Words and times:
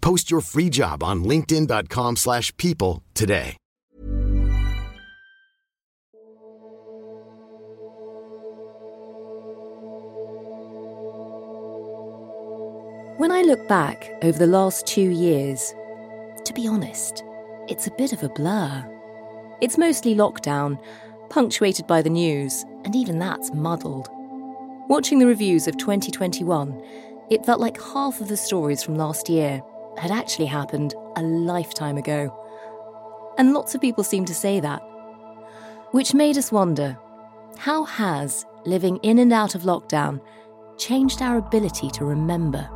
Post 0.00 0.30
your 0.30 0.40
free 0.40 0.70
job 0.70 1.02
on 1.02 1.24
linkedin.com/people 1.24 2.16
slash 2.16 2.56
people 2.56 3.02
today. 3.14 3.56
When 13.18 13.32
I 13.32 13.42
look 13.42 13.66
back 13.66 14.08
over 14.22 14.38
the 14.38 14.46
last 14.46 14.86
two 14.86 15.10
years, 15.10 15.74
to 16.44 16.52
be 16.54 16.68
honest, 16.68 17.24
it's 17.68 17.88
a 17.88 17.96
bit 17.98 18.12
of 18.12 18.22
a 18.22 18.28
blur. 18.28 18.84
It's 19.60 19.76
mostly 19.76 20.14
lockdown, 20.14 20.78
punctuated 21.28 21.88
by 21.88 22.00
the 22.00 22.10
news, 22.10 22.64
and 22.84 22.94
even 22.94 23.18
that's 23.18 23.52
muddled. 23.52 24.08
Watching 24.88 25.18
the 25.18 25.26
reviews 25.26 25.66
of 25.66 25.76
2021, 25.78 26.80
it 27.28 27.44
felt 27.44 27.60
like 27.60 27.82
half 27.82 28.20
of 28.20 28.28
the 28.28 28.36
stories 28.36 28.84
from 28.84 28.94
last 28.94 29.28
year 29.28 29.62
had 29.98 30.10
actually 30.10 30.46
happened 30.46 30.94
a 31.16 31.22
lifetime 31.22 31.96
ago. 31.96 32.34
And 33.38 33.52
lots 33.52 33.74
of 33.74 33.80
people 33.80 34.04
seem 34.04 34.24
to 34.26 34.34
say 34.34 34.60
that. 34.60 34.80
Which 35.92 36.14
made 36.14 36.36
us 36.36 36.52
wonder 36.52 36.98
how 37.56 37.84
has 37.84 38.44
living 38.64 38.98
in 38.98 39.18
and 39.18 39.32
out 39.32 39.54
of 39.54 39.62
lockdown 39.62 40.20
changed 40.76 41.22
our 41.22 41.38
ability 41.38 41.90
to 41.90 42.04
remember 42.04 42.68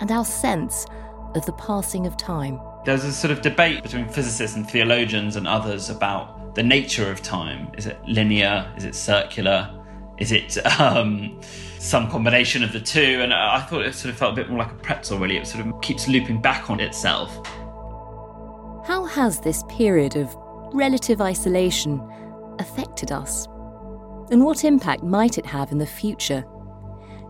and 0.00 0.10
our 0.12 0.24
sense 0.24 0.86
of 1.34 1.46
the 1.46 1.52
passing 1.52 2.06
of 2.06 2.16
time? 2.16 2.60
There's 2.84 3.04
a 3.04 3.12
sort 3.12 3.30
of 3.30 3.40
debate 3.40 3.82
between 3.82 4.08
physicists 4.08 4.56
and 4.56 4.68
theologians 4.68 5.36
and 5.36 5.48
others 5.48 5.88
about 5.90 6.54
the 6.54 6.62
nature 6.62 7.10
of 7.10 7.22
time. 7.22 7.72
Is 7.76 7.86
it 7.86 7.98
linear? 8.06 8.70
Is 8.76 8.84
it 8.84 8.94
circular? 8.94 9.70
Is 10.18 10.32
it 10.32 10.58
um, 10.80 11.40
some 11.84 12.10
combination 12.10 12.62
of 12.62 12.72
the 12.72 12.80
two? 12.80 13.20
And 13.20 13.32
I 13.32 13.60
thought 13.60 13.82
it 13.82 13.94
sort 13.94 14.12
of 14.12 14.18
felt 14.18 14.32
a 14.32 14.36
bit 14.36 14.48
more 14.48 14.58
like 14.58 14.72
a 14.72 14.76
pretzel, 14.76 15.18
really. 15.18 15.36
It 15.36 15.46
sort 15.46 15.66
of 15.66 15.80
keeps 15.82 16.08
looping 16.08 16.40
back 16.40 16.70
on 16.70 16.80
itself. 16.80 17.46
How 18.86 19.04
has 19.04 19.40
this 19.40 19.62
period 19.68 20.16
of 20.16 20.34
relative 20.72 21.20
isolation 21.20 22.02
affected 22.58 23.12
us? 23.12 23.46
And 24.30 24.44
what 24.44 24.64
impact 24.64 25.02
might 25.02 25.38
it 25.38 25.46
have 25.46 25.70
in 25.72 25.78
the 25.78 25.86
future? 25.86 26.44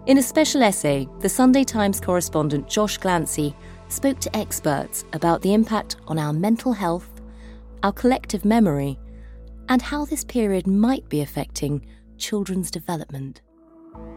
In 0.06 0.18
a 0.18 0.22
special 0.22 0.62
essay, 0.62 1.08
the 1.20 1.28
Sunday 1.28 1.64
Times 1.64 2.00
correspondent 2.00 2.68
Josh 2.68 2.98
Glancy 2.98 3.54
spoke 3.88 4.20
to 4.20 4.36
experts 4.36 5.04
about 5.12 5.42
the 5.42 5.54
impact 5.54 5.96
on 6.08 6.18
our 6.18 6.32
mental 6.32 6.72
health, 6.72 7.22
our 7.82 7.92
collective 7.92 8.44
memory, 8.44 8.98
and 9.68 9.80
how 9.80 10.04
this 10.04 10.24
period 10.24 10.66
might 10.66 11.08
be 11.08 11.22
affecting 11.22 11.84
children's 12.18 12.70
development. 12.70 13.40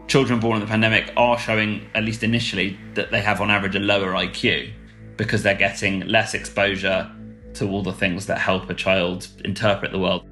Children 0.08 0.40
born 0.40 0.54
in 0.54 0.60
the 0.60 0.66
pandemic 0.66 1.12
are 1.18 1.38
showing, 1.38 1.86
at 1.94 2.02
least 2.02 2.22
initially, 2.22 2.78
that 2.94 3.10
they 3.10 3.20
have 3.20 3.42
on 3.42 3.50
average 3.50 3.76
a 3.76 3.78
lower 3.78 4.12
IQ 4.12 4.72
because 5.18 5.42
they're 5.42 5.54
getting 5.54 6.00
less 6.08 6.32
exposure 6.32 7.10
to 7.52 7.68
all 7.68 7.82
the 7.82 7.92
things 7.92 8.24
that 8.24 8.38
help 8.38 8.70
a 8.70 8.74
child 8.74 9.28
interpret 9.44 9.92
the 9.92 9.98
world. 9.98 10.26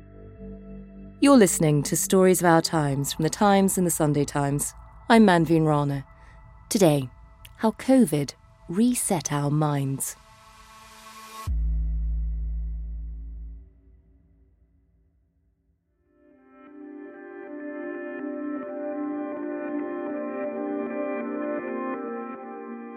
You're 1.20 1.36
listening 1.36 1.82
to 1.82 1.96
Stories 1.96 2.40
of 2.40 2.46
Our 2.46 2.62
Times 2.62 3.12
from 3.12 3.24
the 3.24 3.30
Times 3.30 3.76
and 3.76 3.86
the 3.86 3.90
Sunday 3.90 4.24
Times. 4.24 4.72
I'm 5.10 5.26
Manveen 5.26 5.66
Rana. 5.66 6.06
Today, 6.70 7.10
how 7.56 7.72
COVID 7.72 8.32
reset 8.70 9.30
our 9.30 9.50
minds. 9.50 10.16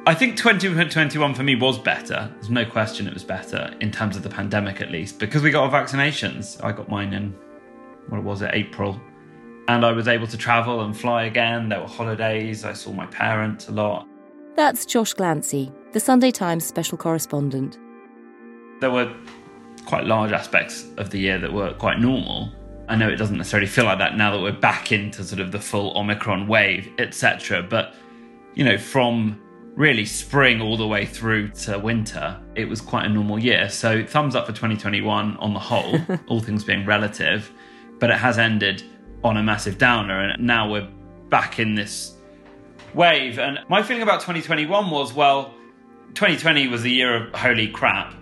I 0.10 0.16
think 0.16 0.38
2021 0.38 1.36
for 1.36 1.44
me 1.44 1.56
was 1.56 1.78
better. 1.78 2.32
There's 2.34 2.50
no 2.50 2.66
question 2.66 3.06
it 3.06 3.14
was 3.14 3.24
better 3.24 3.72
in 3.80 3.92
terms 3.92 4.18
of 4.18 4.24
the 4.24 4.30
pandemic, 4.30 4.82
at 4.82 4.90
least, 4.90 5.20
because 5.20 5.44
we 5.44 5.52
got 5.52 5.72
our 5.72 5.84
vaccinations. 5.84 6.60
I 6.64 6.72
got 6.72 6.90
mine 6.90 7.14
in, 7.14 7.36
what 8.08 8.24
was 8.24 8.42
it, 8.42 8.50
April. 8.52 9.00
And 9.68 9.86
I 9.86 9.92
was 9.92 10.08
able 10.08 10.26
to 10.26 10.36
travel 10.36 10.82
and 10.82 10.98
fly 10.98 11.26
again. 11.26 11.70
There 11.70 11.80
were 11.80 11.86
holidays. 11.86 12.66
I 12.66 12.74
saw 12.74 12.92
my 12.92 13.06
parents 13.06 13.68
a 13.68 13.72
lot. 13.72 14.08
That's 14.56 14.84
Josh 14.84 15.14
Glancy, 15.14 15.72
the 15.92 16.00
Sunday 16.00 16.32
Times 16.32 16.66
special 16.66 16.98
correspondent. 16.98 17.78
There 18.82 18.90
were 18.90 19.16
quite 19.86 20.06
large 20.06 20.32
aspects 20.32 20.88
of 20.98 21.12
the 21.12 21.20
year 21.20 21.38
that 21.38 21.54
were 21.54 21.76
quite 21.76 22.00
normal. 22.00 22.52
I 22.88 22.96
know 22.96 23.10
it 23.10 23.18
doesn't 23.18 23.38
necessarily 23.38 23.68
feel 23.68 23.86
like 23.86 24.00
that 24.00 24.18
now 24.18 24.32
that 24.32 24.42
we're 24.42 24.54
back 24.54 24.92
into 24.92 25.24
sort 25.24 25.40
of 25.40 25.52
the 25.52 25.60
full 25.60 25.96
Omicron 25.96 26.48
wave, 26.48 26.90
etc. 26.98 27.62
But, 27.62 27.94
you 28.56 28.64
know, 28.64 28.80
from 28.80 29.40
really 29.76 30.06
spring 30.06 30.62
all 30.62 30.78
the 30.78 30.88
way 30.88 31.06
through 31.06 31.50
to 31.50 31.80
winter, 31.80 32.40
it 32.56 32.66
was 32.66 32.82
quite 32.82 33.06
a 33.06 33.10
normal 33.10 33.40
year. 33.40 33.70
So, 33.70 34.04
thumbs 34.04 34.36
up 34.36 34.46
for 34.46 34.52
2021 34.52 35.38
on 35.38 35.54
the 35.54 35.60
whole, 35.60 36.00
all 36.28 36.40
things 36.40 36.64
being 36.64 36.86
relative. 36.86 37.52
But 38.00 38.10
it 38.10 38.18
has 38.18 38.38
ended 38.38 38.84
on 39.24 39.38
a 39.38 39.44
massive 39.44 39.78
downer, 39.78 40.20
and 40.22 40.46
now 40.46 40.70
we're 40.70 40.88
back 41.30 41.60
in 41.60 41.76
this 41.76 42.16
wave. 42.94 43.40
And 43.40 43.60
my 43.70 43.84
feeling 43.84 44.04
about 44.04 44.22
2021 44.22 44.90
was 44.90 45.14
well, 45.14 45.54
2020 46.16 46.68
was 46.68 46.84
the 46.84 46.92
year 46.92 47.16
of 47.16 47.34
holy 47.34 47.68
crap. 47.68 48.14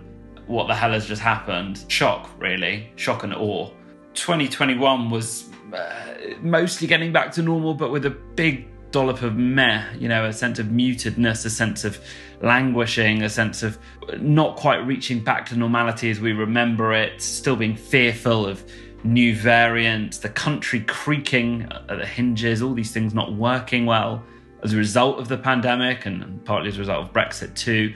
What 0.46 0.66
the 0.66 0.74
hell 0.74 0.92
has 0.92 1.06
just 1.06 1.22
happened? 1.22 1.84
Shock, 1.88 2.30
really. 2.38 2.90
Shock 2.96 3.22
and 3.22 3.34
awe. 3.34 3.70
2021 4.14 5.10
was 5.10 5.48
uh, 5.72 6.14
mostly 6.40 6.86
getting 6.86 7.12
back 7.12 7.30
to 7.32 7.42
normal, 7.42 7.74
but 7.74 7.90
with 7.90 8.06
a 8.06 8.10
big 8.10 8.66
dollop 8.90 9.22
of 9.22 9.36
meh, 9.36 9.84
you 9.98 10.08
know, 10.08 10.24
a 10.24 10.32
sense 10.32 10.58
of 10.58 10.66
mutedness, 10.66 11.44
a 11.44 11.50
sense 11.50 11.84
of 11.84 11.98
languishing, 12.40 13.22
a 13.22 13.28
sense 13.28 13.62
of 13.62 13.78
not 14.18 14.56
quite 14.56 14.78
reaching 14.78 15.22
back 15.22 15.46
to 15.46 15.56
normality 15.56 16.10
as 16.10 16.20
we 16.20 16.32
remember 16.32 16.92
it, 16.92 17.20
still 17.20 17.56
being 17.56 17.76
fearful 17.76 18.46
of 18.46 18.64
new 19.04 19.34
variants, 19.34 20.18
the 20.18 20.28
country 20.28 20.80
creaking 20.80 21.68
at 21.70 21.98
the 21.98 22.06
hinges, 22.06 22.62
all 22.62 22.74
these 22.74 22.92
things 22.92 23.14
not 23.14 23.32
working 23.32 23.86
well 23.86 24.22
as 24.62 24.72
a 24.72 24.76
result 24.76 25.18
of 25.18 25.28
the 25.28 25.38
pandemic 25.38 26.06
and 26.06 26.44
partly 26.44 26.68
as 26.68 26.76
a 26.76 26.80
result 26.80 27.06
of 27.06 27.12
Brexit 27.12 27.54
too. 27.54 27.94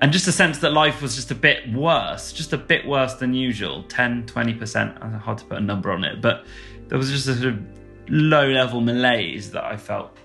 And 0.00 0.12
just 0.12 0.28
a 0.28 0.32
sense 0.32 0.58
that 0.58 0.72
life 0.72 1.00
was 1.00 1.14
just 1.14 1.30
a 1.30 1.34
bit 1.34 1.72
worse, 1.72 2.32
just 2.32 2.52
a 2.52 2.58
bit 2.58 2.86
worse 2.86 3.14
than 3.14 3.32
usual 3.32 3.84
10, 3.84 4.26
20%. 4.26 5.20
Hard 5.20 5.38
to 5.38 5.44
put 5.46 5.58
a 5.58 5.60
number 5.60 5.90
on 5.90 6.04
it, 6.04 6.20
but 6.20 6.44
there 6.88 6.98
was 6.98 7.10
just 7.10 7.26
a 7.26 7.34
sort 7.34 7.54
of 7.54 7.60
low 8.08 8.46
level 8.48 8.80
malaise 8.80 9.50
that 9.52 9.64
I 9.64 9.76
felt 9.76 10.16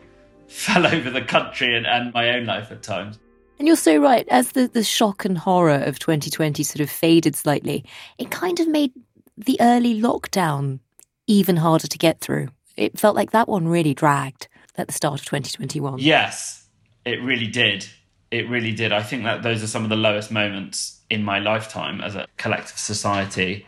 fell 0.60 0.86
over 0.88 1.10
the 1.10 1.22
country 1.22 1.76
and, 1.76 1.86
and 1.86 2.14
my 2.14 2.32
own 2.32 2.46
life 2.46 2.72
at 2.72 2.84
times. 2.84 3.20
And 3.60 3.68
you're 3.68 3.78
so 3.78 3.98
right. 3.98 4.28
As 4.30 4.54
the, 4.54 4.68
the 4.68 4.84
shock 4.84 5.26
and 5.26 5.38
horror 5.38 5.84
of 5.86 6.00
2020 6.00 6.64
sort 6.64 6.80
of 6.82 6.90
faded 6.90 7.36
slightly, 7.36 7.86
it 8.18 8.32
kind 8.32 8.60
of 8.60 8.68
made 8.68 8.94
the 9.38 9.58
early 9.60 10.00
lockdown 10.00 10.80
even 11.28 11.58
harder 11.58 11.88
to 11.88 11.98
get 11.98 12.20
through. 12.20 12.50
It 12.78 12.98
felt 12.98 13.16
like 13.16 13.32
that 13.32 13.50
one 13.50 13.68
really 13.68 13.94
dragged 13.94 14.48
at 14.76 14.88
the 14.88 14.94
start 14.94 15.20
of 15.20 15.26
2021. 15.26 16.00
Yes, 16.00 16.68
it 17.06 17.22
really 17.22 17.48
did. 17.48 17.86
It 18.32 18.50
really 18.50 18.72
did. 18.72 18.94
I 18.94 19.04
think 19.04 19.24
that 19.24 19.44
those 19.44 19.62
are 19.62 19.68
some 19.68 19.84
of 19.84 19.90
the 19.90 19.96
lowest 19.96 20.32
moments 20.32 21.02
in 21.10 21.24
my 21.24 21.40
lifetime 21.40 22.02
as 22.02 22.16
a 22.16 22.28
collective 22.38 22.78
society. 22.78 23.66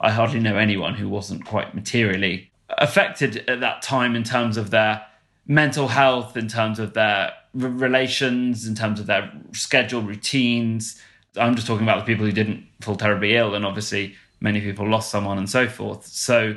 I 0.00 0.10
hardly 0.10 0.40
know 0.40 0.56
anyone 0.56 0.94
who 0.94 1.08
wasn't 1.08 1.44
quite 1.44 1.74
materially 1.74 2.50
affected 2.70 3.48
at 3.48 3.60
that 3.60 3.82
time 3.82 4.16
in 4.16 4.24
terms 4.24 4.56
of 4.56 4.70
their 4.70 5.04
mental 5.46 5.88
health, 5.88 6.36
in 6.36 6.48
terms 6.48 6.78
of 6.78 6.94
their 6.94 7.32
r- 7.60 7.68
relations, 7.68 8.66
in 8.66 8.74
terms 8.74 9.00
of 9.00 9.06
their 9.06 9.32
schedule 9.52 10.02
routines. 10.02 11.00
I'm 11.36 11.54
just 11.54 11.66
talking 11.66 11.82
about 11.82 11.98
the 11.98 12.12
people 12.12 12.24
who 12.24 12.32
didn't 12.32 12.66
fall 12.80 12.96
terribly 12.96 13.36
ill, 13.36 13.54
and 13.54 13.64
obviously 13.64 14.14
many 14.40 14.60
people 14.60 14.88
lost 14.88 15.10
someone 15.10 15.38
and 15.38 15.48
so 15.48 15.68
forth. 15.68 16.06
So 16.06 16.56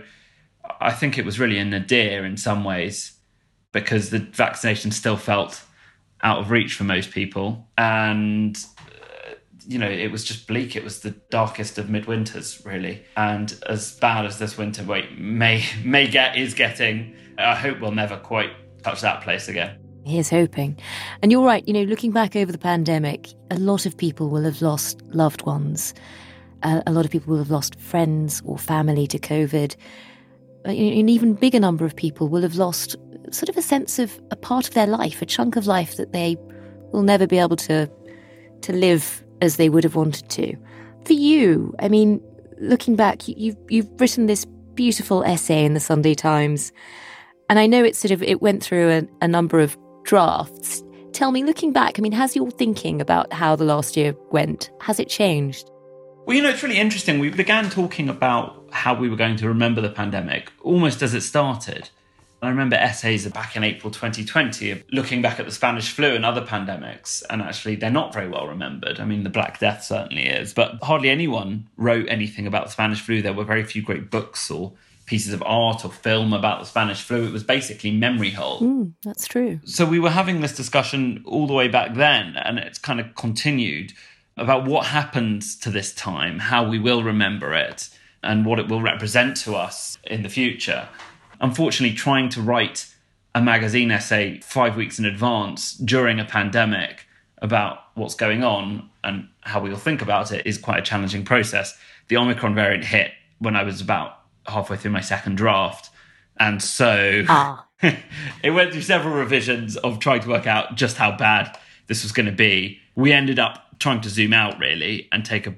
I 0.81 0.91
think 0.91 1.17
it 1.17 1.25
was 1.25 1.39
really 1.39 1.57
a 1.57 1.65
nadir 1.65 2.25
in 2.25 2.37
some 2.37 2.63
ways 2.63 3.13
because 3.71 4.09
the 4.09 4.19
vaccination 4.19 4.91
still 4.91 5.17
felt 5.17 5.63
out 6.21 6.39
of 6.39 6.51
reach 6.51 6.73
for 6.73 6.83
most 6.83 7.11
people. 7.11 7.67
And, 7.77 8.57
uh, 8.87 9.35
you 9.67 9.77
know, 9.77 9.89
it 9.89 10.11
was 10.11 10.23
just 10.23 10.47
bleak. 10.47 10.75
It 10.75 10.83
was 10.83 11.01
the 11.01 11.11
darkest 11.29 11.77
of 11.77 11.87
midwinters, 11.87 12.65
really. 12.65 13.03
And 13.15 13.55
as 13.67 13.97
bad 13.99 14.25
as 14.25 14.39
this 14.39 14.57
winter 14.57 14.83
wait 14.83 15.17
may, 15.17 15.63
may 15.83 16.07
get, 16.07 16.37
is 16.37 16.53
getting, 16.53 17.15
I 17.37 17.55
hope 17.55 17.79
we'll 17.79 17.91
never 17.91 18.17
quite 18.17 18.51
touch 18.87 19.01
that 19.01 19.21
place 19.21 19.47
again. 19.47 19.77
Here's 20.05 20.29
hoping. 20.29 20.79
And 21.21 21.31
you're 21.31 21.43
right, 21.43 21.67
you 21.67 21.73
know, 21.73 21.83
looking 21.83 22.11
back 22.11 22.35
over 22.35 22.51
the 22.51 22.57
pandemic, 22.57 23.27
a 23.51 23.57
lot 23.57 23.85
of 23.85 23.97
people 23.97 24.29
will 24.29 24.43
have 24.43 24.61
lost 24.61 25.01
loved 25.07 25.45
ones. 25.45 25.93
Uh, 26.63 26.81
a 26.87 26.91
lot 26.91 27.03
of 27.03 27.11
people 27.11 27.31
will 27.31 27.39
have 27.39 27.51
lost 27.51 27.77
friends 27.79 28.41
or 28.45 28.57
family 28.57 29.05
to 29.07 29.19
COVID. 29.19 29.75
An 30.63 31.09
even 31.09 31.33
bigger 31.33 31.59
number 31.59 31.85
of 31.85 31.95
people 31.95 32.29
will 32.29 32.41
have 32.41 32.55
lost 32.55 32.95
sort 33.31 33.49
of 33.49 33.57
a 33.57 33.61
sense 33.61 33.99
of 33.99 34.17
a 34.31 34.37
part 34.37 34.67
of 34.67 34.73
their 34.73 34.87
life, 34.87 35.21
a 35.21 35.25
chunk 35.25 35.57
of 35.57 35.67
life 35.67 35.97
that 35.97 36.13
they 36.13 36.37
will 36.93 37.03
never 37.03 37.27
be 37.27 37.37
able 37.37 37.57
to 37.57 37.89
to 38.61 38.73
live 38.73 39.23
as 39.41 39.57
they 39.57 39.69
would 39.69 39.83
have 39.83 39.95
wanted 39.95 40.29
to. 40.29 40.55
For 41.05 41.13
you, 41.13 41.75
I 41.79 41.89
mean, 41.89 42.21
looking 42.59 42.95
back, 42.95 43.27
you've 43.27 43.57
you've 43.69 43.89
written 43.99 44.25
this 44.25 44.45
beautiful 44.73 45.23
essay 45.23 45.65
in 45.65 45.73
the 45.73 45.79
Sunday 45.79 46.13
Times, 46.13 46.71
and 47.49 47.59
I 47.59 47.67
know 47.67 47.83
it 47.83 47.95
sort 47.95 48.11
of 48.11 48.21
it 48.23 48.41
went 48.41 48.63
through 48.63 48.89
a, 48.89 49.07
a 49.21 49.27
number 49.27 49.59
of 49.59 49.77
drafts. 50.03 50.83
Tell 51.13 51.31
me, 51.31 51.43
looking 51.43 51.73
back, 51.73 51.97
I 51.97 52.01
mean, 52.01 52.11
has 52.11 52.35
your 52.35 52.51
thinking 52.51 53.01
about 53.01 53.33
how 53.33 53.55
the 53.55 53.63
last 53.63 53.97
year 53.97 54.15
went 54.31 54.69
has 54.81 54.99
it 54.99 55.09
changed? 55.09 55.69
Well, 56.25 56.35
you 56.35 56.43
know, 56.43 56.49
it's 56.49 56.61
really 56.61 56.77
interesting. 56.77 57.19
We 57.19 57.29
began 57.29 57.69
talking 57.69 58.09
about 58.09 58.67
how 58.71 58.93
we 58.93 59.09
were 59.09 59.15
going 59.15 59.37
to 59.37 59.47
remember 59.47 59.79
the 59.79 59.89
pandemic 59.89 60.51
almost 60.61 61.01
as 61.01 61.13
it 61.13 61.21
started. 61.21 61.89
I 62.41 62.49
remember 62.49 62.75
essays 62.75 63.27
back 63.29 63.55
in 63.55 63.63
April 63.63 63.89
2020 63.89 64.83
looking 64.91 65.23
back 65.23 65.39
at 65.39 65.45
the 65.47 65.51
Spanish 65.51 65.91
flu 65.91 66.13
and 66.13 66.23
other 66.23 66.41
pandemics, 66.41 67.23
and 67.29 67.41
actually 67.41 67.77
they're 67.77 67.89
not 67.89 68.13
very 68.13 68.27
well 68.27 68.47
remembered. 68.47 68.99
I 68.99 69.05
mean, 69.05 69.23
the 69.23 69.29
Black 69.31 69.59
Death 69.59 69.83
certainly 69.83 70.27
is, 70.27 70.53
but 70.53 70.77
hardly 70.83 71.09
anyone 71.09 71.67
wrote 71.77 72.07
anything 72.09 72.45
about 72.45 72.65
the 72.65 72.71
Spanish 72.71 73.01
flu. 73.01 73.23
There 73.23 73.33
were 73.33 73.43
very 73.43 73.63
few 73.63 73.81
great 73.81 74.11
books 74.11 74.51
or 74.51 74.73
pieces 75.07 75.33
of 75.33 75.41
art 75.45 75.83
or 75.83 75.91
film 75.91 76.33
about 76.33 76.59
the 76.59 76.65
Spanish 76.65 77.01
flu. 77.01 77.25
It 77.25 77.33
was 77.33 77.43
basically 77.43 77.91
memory 77.91 78.31
hole. 78.31 78.59
Mm, 78.61 78.93
that's 79.03 79.27
true. 79.27 79.59
So 79.65 79.85
we 79.85 79.99
were 79.99 80.11
having 80.11 80.41
this 80.41 80.55
discussion 80.55 81.23
all 81.25 81.47
the 81.47 81.53
way 81.53 81.67
back 81.67 81.95
then, 81.95 82.35
and 82.37 82.59
it's 82.59 82.77
kind 82.77 82.99
of 82.99 83.15
continued 83.15 83.93
about 84.37 84.65
what 84.65 84.85
happened 84.85 85.41
to 85.61 85.71
this 85.71 85.91
time, 85.93 86.37
how 86.37 86.69
we 86.69 86.77
will 86.77 87.01
remember 87.01 87.55
it, 87.55 87.89
and 88.21 88.45
what 88.45 88.59
it 88.59 88.67
will 88.67 88.81
represent 88.81 89.35
to 89.37 89.55
us 89.55 89.97
in 90.03 90.21
the 90.21 90.29
future 90.29 90.87
unfortunately, 91.39 91.95
trying 91.95 92.29
to 92.29 92.41
write 92.41 92.93
a 93.35 93.41
magazine 93.41 93.91
essay 93.91 94.39
five 94.39 94.75
weeks 94.75 94.99
in 94.99 95.05
advance 95.05 95.73
during 95.73 96.19
a 96.19 96.25
pandemic 96.25 97.05
about 97.39 97.79
what's 97.93 98.15
going 98.15 98.43
on 98.43 98.89
and 99.03 99.27
how 99.41 99.61
we 99.61 99.69
will 99.69 99.77
think 99.77 100.01
about 100.01 100.31
it 100.31 100.45
is 100.45 100.57
quite 100.57 100.79
a 100.79 100.81
challenging 100.81 101.23
process. 101.23 101.77
The 102.07 102.17
Omicron 102.17 102.55
variant 102.55 102.85
hit 102.85 103.11
when 103.39 103.55
I 103.55 103.63
was 103.63 103.79
about 103.79 104.21
halfway 104.47 104.77
through 104.77 104.91
my 104.91 105.01
second 105.01 105.35
draft. 105.35 105.89
And 106.39 106.61
so 106.61 107.23
ah. 107.27 107.67
it 108.43 108.51
went 108.51 108.71
through 108.71 108.81
several 108.81 109.15
revisions 109.15 109.77
of 109.77 109.99
trying 109.99 110.21
to 110.21 110.29
work 110.29 110.47
out 110.47 110.75
just 110.75 110.97
how 110.97 111.15
bad 111.15 111.57
this 111.87 112.03
was 112.03 112.11
going 112.11 112.25
to 112.25 112.31
be. 112.31 112.79
We 112.95 113.11
ended 113.11 113.39
up 113.39 113.79
trying 113.79 114.01
to 114.01 114.09
zoom 114.09 114.33
out 114.33 114.59
really 114.59 115.07
and 115.11 115.23
take 115.23 115.47
a 115.47 115.55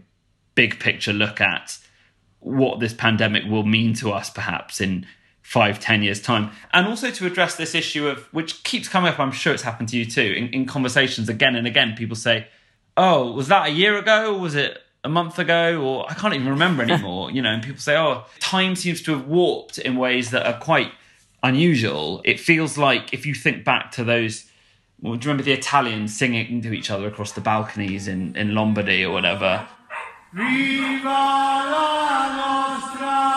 big 0.56 0.80
picture 0.80 1.14
look 1.14 1.40
at 1.40 1.78
what 2.40 2.80
this 2.80 2.94
pandemic 2.94 3.44
will 3.46 3.64
mean 3.64 3.94
to 3.94 4.12
us 4.12 4.30
perhaps 4.30 4.82
in 4.82 5.06
five, 5.42 5.80
ten 5.80 6.04
years' 6.04 6.22
time. 6.22 6.52
And 6.74 6.88
also 6.88 7.12
to 7.12 7.26
address 7.26 7.56
this 7.56 7.74
issue 7.74 8.08
of, 8.08 8.32
which 8.34 8.64
keeps 8.64 8.88
coming 8.88 9.12
up, 9.12 9.20
I'm 9.20 9.32
sure 9.32 9.54
it's 9.54 9.64
happened 9.64 9.90
to 9.90 9.98
you 9.98 10.06
too, 10.06 10.22
in, 10.38 10.50
in 10.50 10.66
conversations 10.66 11.28
again 11.28 11.56
and 11.56 11.66
again, 11.66 11.96
people 11.98 12.16
say, 12.16 12.48
oh, 12.96 13.32
was 13.32 13.48
that 13.48 13.68
a 13.68 13.72
year 13.72 13.98
ago? 13.98 14.36
Or 14.36 14.40
was 14.40 14.56
it 14.56 14.78
a 15.04 15.10
month 15.10 15.40
ago? 15.40 15.82
Or 15.82 16.10
I 16.10 16.14
can't 16.14 16.34
even 16.34 16.50
remember 16.50 16.84
anymore, 16.84 17.32
you 17.36 17.42
know, 17.42 17.52
and 17.52 17.64
people 17.64 17.80
say, 17.80 17.98
oh, 17.98 18.26
time 18.40 18.76
seems 18.76 19.02
to 19.04 19.12
have 19.14 19.28
warped 19.28 19.78
in 19.78 19.96
ways 19.96 20.32
that 20.32 20.46
are 20.46 20.60
quite 20.60 20.92
unusual. 21.44 22.22
It 22.26 22.40
feels 22.40 22.78
like 22.78 23.14
if 23.14 23.26
you 23.26 23.34
think 23.34 23.64
back 23.64 23.92
to 23.94 24.04
those 24.04 24.46
well, 25.02 25.16
do 25.16 25.26
you 25.26 25.32
remember 25.32 25.44
the 25.44 25.54
Italians 25.54 26.18
singing 26.18 26.62
to 26.62 26.74
each 26.74 26.92
other 26.92 27.08
across 27.08 27.32
the 27.32 27.40
balconies 27.40 28.08
in, 28.08 28.36
in 28.36 28.54
Lombardy 28.54 29.06
or 29.06 29.14
whatever? 29.14 29.66
Viva 30.34 31.08
la 31.08 32.36
nostra 32.36 33.30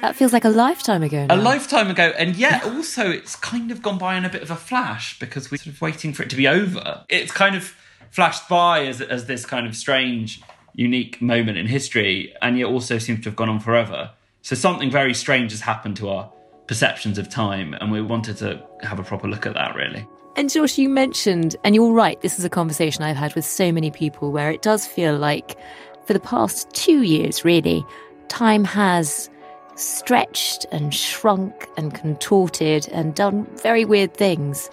that 0.00 0.16
feels 0.16 0.32
like 0.32 0.44
a 0.44 0.50
lifetime 0.50 1.02
ago. 1.02 1.26
Now. 1.26 1.34
A 1.34 1.36
lifetime 1.36 1.90
ago, 1.90 2.12
and 2.16 2.36
yet 2.36 2.64
also 2.64 3.10
it's 3.10 3.36
kind 3.36 3.70
of 3.70 3.82
gone 3.82 3.98
by 3.98 4.16
in 4.16 4.24
a 4.24 4.28
bit 4.28 4.42
of 4.42 4.50
a 4.50 4.56
flash 4.56 5.18
because 5.18 5.50
we're 5.50 5.58
sort 5.58 5.74
of 5.74 5.80
waiting 5.80 6.12
for 6.12 6.22
it 6.22 6.30
to 6.30 6.36
be 6.36 6.48
over. 6.48 7.04
It's 7.08 7.32
kind 7.32 7.54
of 7.54 7.74
flashed 8.10 8.48
by 8.48 8.86
as, 8.86 9.00
as 9.00 9.26
this 9.26 9.46
kind 9.46 9.66
of 9.66 9.76
strange, 9.76 10.42
unique 10.74 11.20
moment 11.20 11.58
in 11.58 11.66
history, 11.66 12.34
and 12.42 12.58
yet 12.58 12.66
also 12.66 12.98
seems 12.98 13.20
to 13.20 13.30
have 13.30 13.36
gone 13.36 13.48
on 13.48 13.60
forever. 13.60 14.10
So 14.42 14.56
something 14.56 14.90
very 14.90 15.14
strange 15.14 15.52
has 15.52 15.60
happened 15.60 15.96
to 15.98 16.08
our 16.08 16.32
perceptions 16.66 17.18
of 17.18 17.28
time, 17.28 17.74
and 17.74 17.92
we 17.92 18.00
wanted 18.00 18.36
to 18.38 18.62
have 18.82 18.98
a 18.98 19.02
proper 19.02 19.28
look 19.28 19.46
at 19.46 19.54
that, 19.54 19.74
really. 19.74 20.06
And 20.36 20.48
Josh, 20.48 20.78
you 20.78 20.88
mentioned, 20.88 21.56
and 21.64 21.74
you're 21.74 21.92
right, 21.92 22.20
this 22.20 22.38
is 22.38 22.44
a 22.44 22.48
conversation 22.48 23.02
I've 23.02 23.16
had 23.16 23.34
with 23.34 23.44
so 23.44 23.72
many 23.72 23.90
people 23.90 24.30
where 24.30 24.50
it 24.50 24.62
does 24.62 24.86
feel 24.86 25.16
like 25.16 25.58
for 26.06 26.12
the 26.12 26.20
past 26.20 26.70
two 26.70 27.02
years, 27.02 27.44
really, 27.44 27.84
time 28.28 28.64
has 28.64 29.28
stretched 29.80 30.66
and 30.70 30.94
shrunk 30.94 31.68
and 31.76 31.94
contorted 31.94 32.88
and 32.88 33.14
done 33.14 33.46
very 33.56 33.84
weird 33.84 34.14
things. 34.14 34.70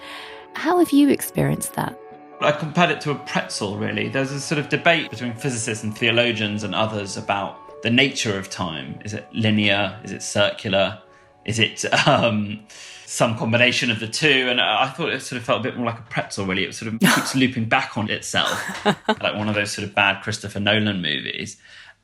How 0.54 0.80
have 0.80 0.92
you 0.92 1.10
experienced 1.10 1.74
that? 1.74 2.00
I 2.42 2.52
compared 2.52 2.92
it 2.92 3.02
to 3.02 3.12
a 3.12 3.16
pretzel, 3.16 3.78
really. 3.78 4.10
There's 4.10 4.32
a 4.32 4.40
sort 4.40 4.60
of 4.60 4.70
debate 4.70 5.10
between 5.10 5.34
physicists 5.34 5.84
and 5.84 5.98
theologians 5.98 6.64
and 6.64 6.76
others 6.76 7.18
about 7.18 7.82
the 7.82 7.90
nature 7.90 8.38
of 8.38 8.50
time. 8.50 9.00
Is 9.04 9.14
it 9.14 9.28
linear? 9.34 10.00
Is 10.04 10.12
it 10.12 10.22
circular? 10.22 11.02
Is 11.46 11.58
it 11.58 11.86
um, 12.08 12.66
some 13.08 13.38
combination 13.38 13.90
of 13.90 14.02
the 14.02 14.08
two. 14.08 14.48
And 14.50 14.60
I 14.60 14.90
thought 14.90 15.10
it 15.10 15.22
sort 15.22 15.40
of 15.40 15.46
felt 15.46 15.62
a 15.62 15.64
bit 15.64 15.78
more 15.78 15.86
like 15.86 16.00
a 16.00 16.04
pretzel, 16.04 16.46
really. 16.46 16.66
It 16.66 16.76
sort 16.76 16.94
of 16.94 17.00
keeps 17.16 17.36
looping 17.36 17.66
back 17.66 17.98
on 17.98 18.10
itself, 18.10 18.86
like 18.86 19.36
one 19.36 19.48
of 19.48 19.56
those 19.56 19.72
sort 19.72 19.88
of 19.88 19.96
bad 19.96 20.22
Christopher 20.22 20.60
Nolan 20.60 21.02
movies. 21.02 21.58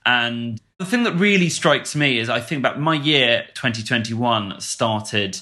And 0.06 0.62
the 0.84 0.90
thing 0.90 1.04
that 1.04 1.16
really 1.16 1.50
strikes 1.50 1.96
me 1.96 2.20
is 2.20 2.30
I 2.30 2.40
think 2.40 2.60
about 2.60 2.80
my 2.80 2.96
year 2.96 3.46
2021 3.54 4.60
started 4.60 5.40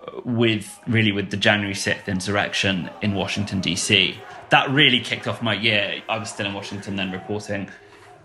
uh, 0.00 0.20
with 0.24 0.78
really 0.86 1.12
with 1.12 1.30
the 1.30 1.36
January 1.36 1.74
6th 1.74 2.06
insurrection 2.06 2.90
in 3.00 3.14
Washington, 3.14 3.60
D.C. 3.60 4.18
That 4.50 4.68
really 4.70 5.00
kicked 5.00 5.26
off 5.26 5.42
my 5.42 5.54
year. 5.54 6.02
I 6.08 6.18
was 6.18 6.30
still 6.30 6.46
in 6.46 6.54
Washington 6.54 6.96
then 6.96 7.10
reporting 7.10 7.70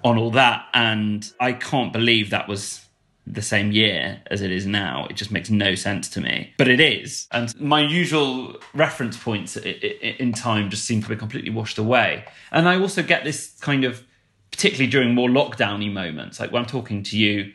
on 0.04 0.18
all 0.18 0.32
that. 0.32 0.66
And 0.74 1.32
I 1.40 1.54
can't 1.54 1.94
believe 1.94 2.32
that 2.32 2.48
was 2.48 2.86
the 3.26 3.42
same 3.42 3.72
year 3.72 4.22
as 4.28 4.42
it 4.42 4.52
is 4.52 4.66
now. 4.66 5.08
It 5.10 5.16
just 5.16 5.32
makes 5.32 5.50
no 5.50 5.76
sense 5.76 6.10
to 6.10 6.22
me. 6.22 6.54
But 6.58 6.68
it 6.68 6.80
is. 6.80 7.28
And 7.32 7.58
my 7.62 7.82
usual 7.82 8.58
reference 8.74 9.18
points 9.18 9.56
in 9.56 10.34
time 10.34 10.70
just 10.70 10.86
seem 10.86 11.02
to 11.04 11.10
be 11.10 11.16
completely 11.16 11.52
washed 11.52 11.78
away. 11.78 12.26
And 12.52 12.68
I 12.68 12.80
also 12.80 13.04
get 13.04 13.24
this 13.24 13.56
kind 13.62 13.86
of, 13.86 14.04
particularly 14.52 14.90
during 14.90 15.16
more 15.16 15.30
lockdowny 15.30 15.92
moments, 15.92 16.40
like 16.40 16.52
when 16.52 16.62
I'm 16.62 16.68
talking 16.68 17.04
to 17.04 17.18
you, 17.18 17.54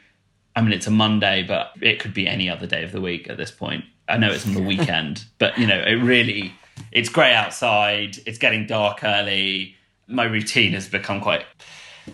I 0.54 0.62
mean, 0.62 0.72
it's 0.72 0.86
a 0.86 0.90
Monday, 0.90 1.42
but 1.42 1.72
it 1.82 2.00
could 2.00 2.14
be 2.14 2.26
any 2.26 2.48
other 2.48 2.66
day 2.66 2.82
of 2.82 2.92
the 2.92 3.00
week 3.00 3.28
at 3.28 3.36
this 3.36 3.50
point. 3.50 3.84
I 4.08 4.16
know 4.16 4.30
it's 4.30 4.46
on 4.46 4.54
the 4.54 4.62
weekend, 4.62 5.24
but 5.38 5.58
you 5.58 5.66
know, 5.66 5.78
it 5.78 5.96
really, 5.96 6.54
it's 6.92 7.08
grey 7.08 7.34
outside, 7.34 8.16
it's 8.24 8.38
getting 8.38 8.66
dark 8.66 9.04
early. 9.04 9.74
My 10.06 10.24
routine 10.24 10.72
has 10.72 10.88
become 10.88 11.20
quite 11.20 11.44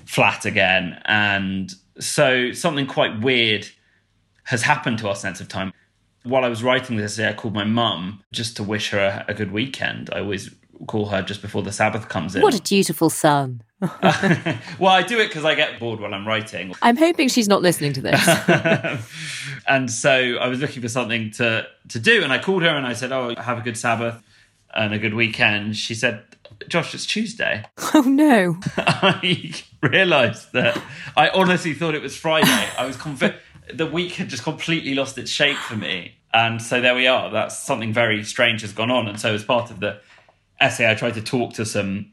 flat 0.06 0.44
again. 0.44 1.00
And 1.04 1.72
so 2.00 2.52
something 2.52 2.86
quite 2.86 3.20
weird 3.20 3.68
has 4.44 4.62
happened 4.62 4.98
to 4.98 5.08
our 5.08 5.16
sense 5.16 5.40
of 5.40 5.48
time. 5.48 5.72
While 6.24 6.44
I 6.44 6.48
was 6.48 6.62
writing 6.62 6.96
this, 6.96 7.18
I 7.18 7.32
called 7.32 7.54
my 7.54 7.64
mum 7.64 8.22
just 8.32 8.56
to 8.56 8.62
wish 8.62 8.90
her 8.90 9.24
a, 9.28 9.34
good 9.34 9.52
weekend. 9.52 10.10
I 10.12 10.20
always 10.20 10.54
call 10.86 11.06
her 11.06 11.22
just 11.22 11.42
before 11.42 11.62
the 11.62 11.72
Sabbath 11.72 12.08
comes 12.08 12.34
in. 12.36 12.42
What 12.42 12.54
a 12.54 12.60
dutiful 12.60 13.10
son. 13.10 13.62
Well, 14.78 14.92
I 14.92 15.02
do 15.02 15.18
it 15.18 15.28
because 15.28 15.44
I 15.44 15.54
get 15.54 15.80
bored 15.80 16.00
while 16.00 16.14
I'm 16.14 16.26
writing. 16.26 16.74
I'm 16.82 16.96
hoping 16.96 17.28
she's 17.28 17.48
not 17.48 17.62
listening 17.62 17.92
to 17.94 18.00
this. 18.00 18.26
and 19.66 19.90
so 19.90 20.36
I 20.36 20.48
was 20.48 20.60
looking 20.60 20.82
for 20.82 20.88
something 20.88 21.30
to, 21.32 21.66
to 21.88 21.98
do, 21.98 22.22
and 22.22 22.32
I 22.32 22.38
called 22.38 22.62
her 22.62 22.68
and 22.68 22.86
I 22.86 22.92
said, 22.92 23.12
Oh, 23.12 23.34
have 23.36 23.58
a 23.58 23.62
good 23.62 23.76
Sabbath 23.76 24.22
and 24.74 24.94
a 24.94 24.98
good 24.98 25.14
weekend. 25.14 25.76
She 25.76 25.94
said, 25.94 26.24
Josh, 26.68 26.94
it's 26.94 27.06
Tuesday. 27.06 27.64
Oh 27.94 28.00
no. 28.00 28.58
I 28.78 29.52
realised 29.82 30.52
that 30.54 30.80
I 31.14 31.28
honestly 31.28 31.74
thought 31.74 31.94
it 31.94 32.00
was 32.00 32.16
Friday. 32.16 32.68
I 32.78 32.86
was 32.86 32.96
convinced 32.96 33.36
the 33.72 33.86
week 33.86 34.12
had 34.12 34.28
just 34.28 34.42
completely 34.42 34.94
lost 34.94 35.18
its 35.18 35.30
shape 35.30 35.58
for 35.58 35.76
me. 35.76 36.14
And 36.32 36.62
so 36.62 36.80
there 36.80 36.94
we 36.94 37.06
are. 37.06 37.30
That's 37.30 37.58
something 37.58 37.92
very 37.92 38.24
strange 38.24 38.62
has 38.62 38.72
gone 38.72 38.90
on. 38.90 39.08
And 39.08 39.20
so, 39.20 39.34
as 39.34 39.44
part 39.44 39.70
of 39.70 39.80
the 39.80 40.00
essay, 40.60 40.90
I 40.90 40.94
tried 40.94 41.14
to 41.14 41.22
talk 41.22 41.52
to 41.54 41.66
some 41.66 42.12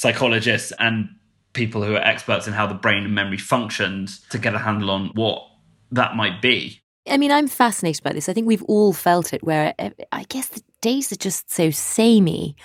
psychologists 0.00 0.72
and 0.78 1.10
people 1.52 1.82
who 1.82 1.94
are 1.94 2.00
experts 2.00 2.46
in 2.46 2.54
how 2.54 2.66
the 2.66 2.72
brain 2.72 3.04
and 3.04 3.14
memory 3.14 3.36
functions 3.36 4.24
to 4.30 4.38
get 4.38 4.54
a 4.54 4.58
handle 4.58 4.90
on 4.90 5.08
what 5.08 5.46
that 5.92 6.16
might 6.16 6.40
be. 6.40 6.80
I 7.06 7.18
mean, 7.18 7.30
I'm 7.30 7.46
fascinated 7.46 8.02
by 8.02 8.14
this. 8.14 8.26
I 8.26 8.32
think 8.32 8.46
we've 8.46 8.62
all 8.62 8.94
felt 8.94 9.34
it 9.34 9.42
where 9.42 9.74
eh, 9.78 9.90
I 10.10 10.24
guess 10.30 10.48
the 10.48 10.62
days 10.80 11.12
are 11.12 11.16
just 11.16 11.50
so 11.50 11.70
samey. 11.70 12.56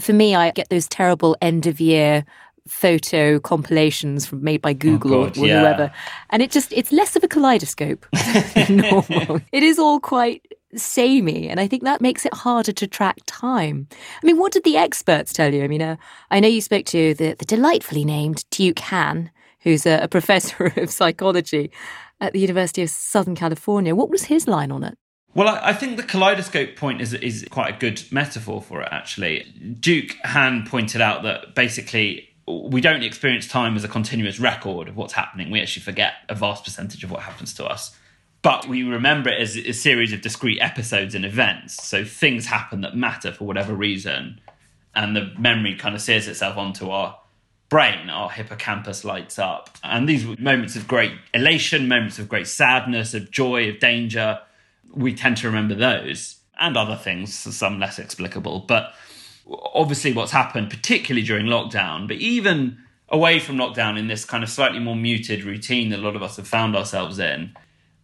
For 0.00 0.12
me, 0.12 0.36
I 0.36 0.52
get 0.52 0.68
those 0.68 0.86
terrible 0.86 1.36
end 1.42 1.66
of 1.66 1.80
year 1.80 2.24
photo 2.68 3.40
compilations 3.40 4.24
from, 4.24 4.44
made 4.44 4.62
by 4.62 4.72
Google 4.72 5.14
oh 5.14 5.24
God, 5.24 5.38
or, 5.38 5.40
or 5.40 5.46
yeah. 5.48 5.60
whoever. 5.60 5.92
And 6.30 6.40
it 6.40 6.52
just, 6.52 6.72
it's 6.72 6.92
less 6.92 7.16
of 7.16 7.24
a 7.24 7.28
kaleidoscope 7.28 8.06
than 8.54 8.76
normal. 8.76 9.40
it 9.50 9.64
is 9.64 9.80
all 9.80 9.98
quite 9.98 10.46
samey. 10.78 11.48
And 11.48 11.60
I 11.60 11.66
think 11.66 11.82
that 11.82 12.00
makes 12.00 12.26
it 12.26 12.34
harder 12.34 12.72
to 12.72 12.86
track 12.86 13.18
time. 13.26 13.88
I 14.22 14.26
mean, 14.26 14.38
what 14.38 14.52
did 14.52 14.64
the 14.64 14.76
experts 14.76 15.32
tell 15.32 15.52
you? 15.52 15.64
I 15.64 15.68
mean, 15.68 15.82
uh, 15.82 15.96
I 16.30 16.40
know 16.40 16.48
you 16.48 16.60
spoke 16.60 16.86
to 16.86 17.14
the, 17.14 17.34
the 17.34 17.44
delightfully 17.44 18.04
named 18.04 18.44
Duke 18.50 18.78
Han, 18.80 19.30
who's 19.60 19.86
a, 19.86 20.00
a 20.02 20.08
professor 20.08 20.66
of 20.76 20.90
psychology 20.90 21.70
at 22.20 22.32
the 22.32 22.40
University 22.40 22.82
of 22.82 22.90
Southern 22.90 23.34
California. 23.34 23.94
What 23.94 24.10
was 24.10 24.24
his 24.24 24.46
line 24.48 24.70
on 24.70 24.84
it? 24.84 24.96
Well, 25.34 25.48
I, 25.48 25.74
think 25.74 25.98
the 25.98 26.02
kaleidoscope 26.02 26.76
point 26.76 27.02
is 27.02 27.12
is 27.12 27.46
quite 27.50 27.74
a 27.74 27.78
good 27.78 28.02
metaphor 28.10 28.62
for 28.62 28.80
it. 28.80 28.88
Actually, 28.90 29.42
Duke 29.78 30.16
Han 30.24 30.66
pointed 30.66 31.02
out 31.02 31.24
that 31.24 31.54
basically 31.54 32.30
we 32.48 32.80
don't 32.80 33.02
experience 33.02 33.46
time 33.46 33.76
as 33.76 33.84
a 33.84 33.88
continuous 33.88 34.40
record 34.40 34.88
of 34.88 34.96
what's 34.96 35.12
happening. 35.12 35.50
We 35.50 35.60
actually 35.60 35.82
forget 35.82 36.14
a 36.30 36.34
vast 36.34 36.64
percentage 36.64 37.04
of 37.04 37.10
what 37.10 37.20
happens 37.20 37.52
to 37.54 37.66
us. 37.66 37.94
But 38.46 38.68
we 38.68 38.84
remember 38.84 39.28
it 39.28 39.40
as 39.40 39.56
a 39.56 39.72
series 39.72 40.12
of 40.12 40.20
discrete 40.20 40.62
episodes 40.62 41.16
and 41.16 41.24
events. 41.24 41.82
So 41.82 42.04
things 42.04 42.46
happen 42.46 42.80
that 42.82 42.96
matter 42.96 43.32
for 43.32 43.44
whatever 43.44 43.74
reason. 43.74 44.40
And 44.94 45.16
the 45.16 45.32
memory 45.36 45.74
kind 45.74 45.96
of 45.96 46.00
sears 46.00 46.28
itself 46.28 46.56
onto 46.56 46.88
our 46.90 47.18
brain, 47.70 48.08
our 48.08 48.30
hippocampus 48.30 49.04
lights 49.04 49.40
up. 49.40 49.70
And 49.82 50.08
these 50.08 50.24
moments 50.38 50.76
of 50.76 50.86
great 50.86 51.10
elation, 51.34 51.88
moments 51.88 52.20
of 52.20 52.28
great 52.28 52.46
sadness, 52.46 53.14
of 53.14 53.32
joy, 53.32 53.68
of 53.68 53.80
danger, 53.80 54.38
we 54.94 55.12
tend 55.12 55.38
to 55.38 55.48
remember 55.48 55.74
those 55.74 56.36
and 56.56 56.76
other 56.76 56.94
things, 56.94 57.34
some 57.34 57.80
less 57.80 57.98
explicable. 57.98 58.60
But 58.60 58.94
obviously, 59.74 60.12
what's 60.12 60.30
happened, 60.30 60.70
particularly 60.70 61.26
during 61.26 61.46
lockdown, 61.46 62.06
but 62.06 62.18
even 62.18 62.78
away 63.08 63.40
from 63.40 63.56
lockdown 63.56 63.98
in 63.98 64.06
this 64.06 64.24
kind 64.24 64.44
of 64.44 64.50
slightly 64.50 64.78
more 64.78 64.94
muted 64.94 65.42
routine 65.42 65.88
that 65.88 65.98
a 65.98 66.02
lot 66.02 66.14
of 66.14 66.22
us 66.22 66.36
have 66.36 66.46
found 66.46 66.76
ourselves 66.76 67.18
in, 67.18 67.56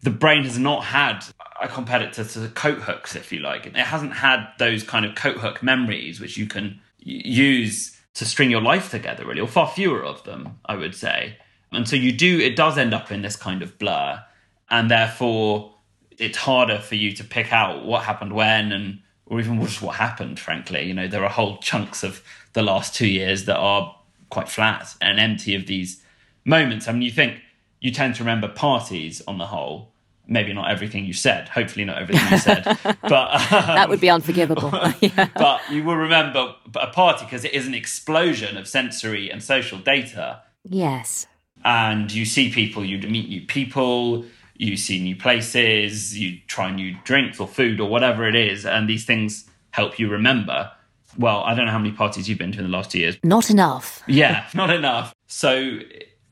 the 0.02 0.10
brain 0.10 0.44
has 0.44 0.58
not 0.58 0.84
had, 0.84 1.24
I 1.60 1.66
compared 1.68 2.02
it 2.02 2.12
to, 2.14 2.24
to 2.24 2.48
coat 2.48 2.78
hooks, 2.78 3.14
if 3.14 3.32
you 3.32 3.38
like. 3.38 3.66
It 3.66 3.76
hasn't 3.76 4.14
had 4.14 4.48
those 4.58 4.82
kind 4.82 5.06
of 5.06 5.14
coat 5.14 5.36
hook 5.36 5.62
memories 5.62 6.20
which 6.20 6.36
you 6.36 6.46
can 6.46 6.80
use 6.98 7.96
to 8.14 8.24
string 8.24 8.50
your 8.50 8.60
life 8.60 8.90
together, 8.90 9.24
really, 9.24 9.40
or 9.40 9.48
far 9.48 9.68
fewer 9.68 10.04
of 10.04 10.24
them, 10.24 10.58
I 10.66 10.74
would 10.74 10.94
say. 10.94 11.38
And 11.70 11.88
so 11.88 11.96
you 11.96 12.12
do, 12.12 12.38
it 12.40 12.56
does 12.56 12.76
end 12.76 12.92
up 12.92 13.10
in 13.10 13.22
this 13.22 13.36
kind 13.36 13.62
of 13.62 13.78
blur. 13.78 14.22
And 14.70 14.90
therefore, 14.90 15.74
it's 16.18 16.38
harder 16.38 16.78
for 16.78 16.96
you 16.96 17.12
to 17.12 17.24
pick 17.24 17.52
out 17.52 17.84
what 17.84 18.04
happened 18.04 18.32
when 18.32 18.72
and 18.72 19.00
or 19.26 19.40
even 19.40 19.60
just 19.62 19.80
what 19.80 19.96
happened, 19.96 20.38
frankly. 20.38 20.82
You 20.82 20.94
know, 20.94 21.08
there 21.08 21.24
are 21.24 21.30
whole 21.30 21.58
chunks 21.58 22.02
of 22.02 22.22
the 22.52 22.62
last 22.62 22.94
two 22.94 23.06
years 23.06 23.46
that 23.46 23.56
are 23.56 23.96
quite 24.30 24.48
flat 24.48 24.94
and 25.00 25.18
empty 25.18 25.54
of 25.54 25.66
these 25.66 26.02
moments. 26.44 26.88
I 26.88 26.92
mean, 26.92 27.02
you 27.02 27.10
think 27.10 27.40
you 27.82 27.90
tend 27.90 28.14
to 28.14 28.22
remember 28.22 28.48
parties 28.48 29.20
on 29.26 29.36
the 29.38 29.46
whole, 29.46 29.92
maybe 30.28 30.52
not 30.52 30.70
everything 30.70 31.04
you 31.04 31.12
said. 31.12 31.48
Hopefully 31.48 31.84
not 31.84 32.00
everything 32.00 32.26
you 32.30 32.38
said. 32.38 32.64
But 33.02 33.52
um, 33.52 33.74
that 33.76 33.88
would 33.88 34.00
be 34.00 34.08
unforgivable. 34.08 34.70
Yeah. 35.00 35.28
but 35.34 35.60
you 35.68 35.82
will 35.82 35.96
remember 35.96 36.54
a 36.76 36.86
party 36.86 37.24
because 37.26 37.44
it 37.44 37.52
is 37.52 37.66
an 37.66 37.74
explosion 37.74 38.56
of 38.56 38.68
sensory 38.68 39.28
and 39.30 39.42
social 39.42 39.78
data. 39.78 40.42
Yes. 40.66 41.26
And 41.64 42.10
you 42.12 42.24
see 42.24 42.50
people 42.52 42.84
you 42.84 42.98
meet 42.98 43.28
new 43.28 43.42
people 43.46 44.24
you 44.56 44.76
see 44.76 45.02
new 45.02 45.16
places 45.16 46.16
you 46.16 46.38
try 46.46 46.70
new 46.70 46.94
drinks 47.04 47.40
or 47.40 47.48
food 47.48 47.80
or 47.80 47.88
whatever 47.88 48.28
it 48.28 48.36
is 48.36 48.64
and 48.64 48.88
these 48.88 49.04
things 49.04 49.50
help 49.72 49.98
you 49.98 50.08
remember. 50.08 50.70
Well 51.18 51.42
i 51.42 51.54
don't 51.54 51.66
know 51.66 51.72
how 51.72 51.78
many 51.78 51.92
parties 51.92 52.28
you've 52.28 52.38
been 52.38 52.52
to 52.52 52.58
in 52.58 52.64
the 52.64 52.70
last 52.70 52.92
two 52.92 53.00
years. 53.00 53.16
Not 53.24 53.50
enough. 53.50 54.02
Yeah 54.06 54.46
not 54.54 54.70
enough. 54.70 55.12
So 55.26 55.80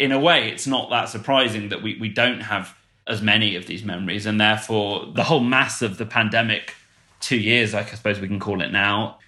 in 0.00 0.12
a 0.12 0.18
way 0.18 0.48
it's 0.48 0.66
not 0.66 0.88
that 0.90 1.08
surprising 1.08 1.68
that 1.68 1.82
we, 1.82 1.96
we 1.98 2.08
don't 2.08 2.40
have 2.40 2.74
as 3.06 3.20
many 3.20 3.54
of 3.54 3.66
these 3.66 3.84
memories, 3.84 4.26
and 4.26 4.40
therefore 4.40 5.06
the 5.14 5.24
whole 5.24 5.40
mass 5.40 5.82
of 5.82 5.98
the 5.98 6.06
pandemic 6.06 6.74
two 7.20 7.36
years, 7.36 7.74
like 7.74 7.92
I 7.92 7.96
suppose 7.96 8.18
we 8.18 8.26
can 8.26 8.40
call 8.40 8.62
it 8.62 8.72
now, 8.72 9.18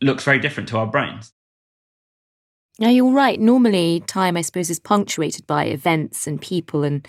looks 0.00 0.24
very 0.24 0.38
different 0.38 0.68
to 0.70 0.78
our 0.78 0.86
brains. 0.86 1.32
Now, 2.80 2.88
you're 2.88 3.12
right. 3.12 3.38
Normally, 3.38 4.02
time, 4.06 4.36
I 4.36 4.40
suppose, 4.40 4.68
is 4.68 4.80
punctuated 4.80 5.46
by 5.46 5.66
events 5.66 6.26
and 6.26 6.40
people 6.40 6.82
and 6.82 7.06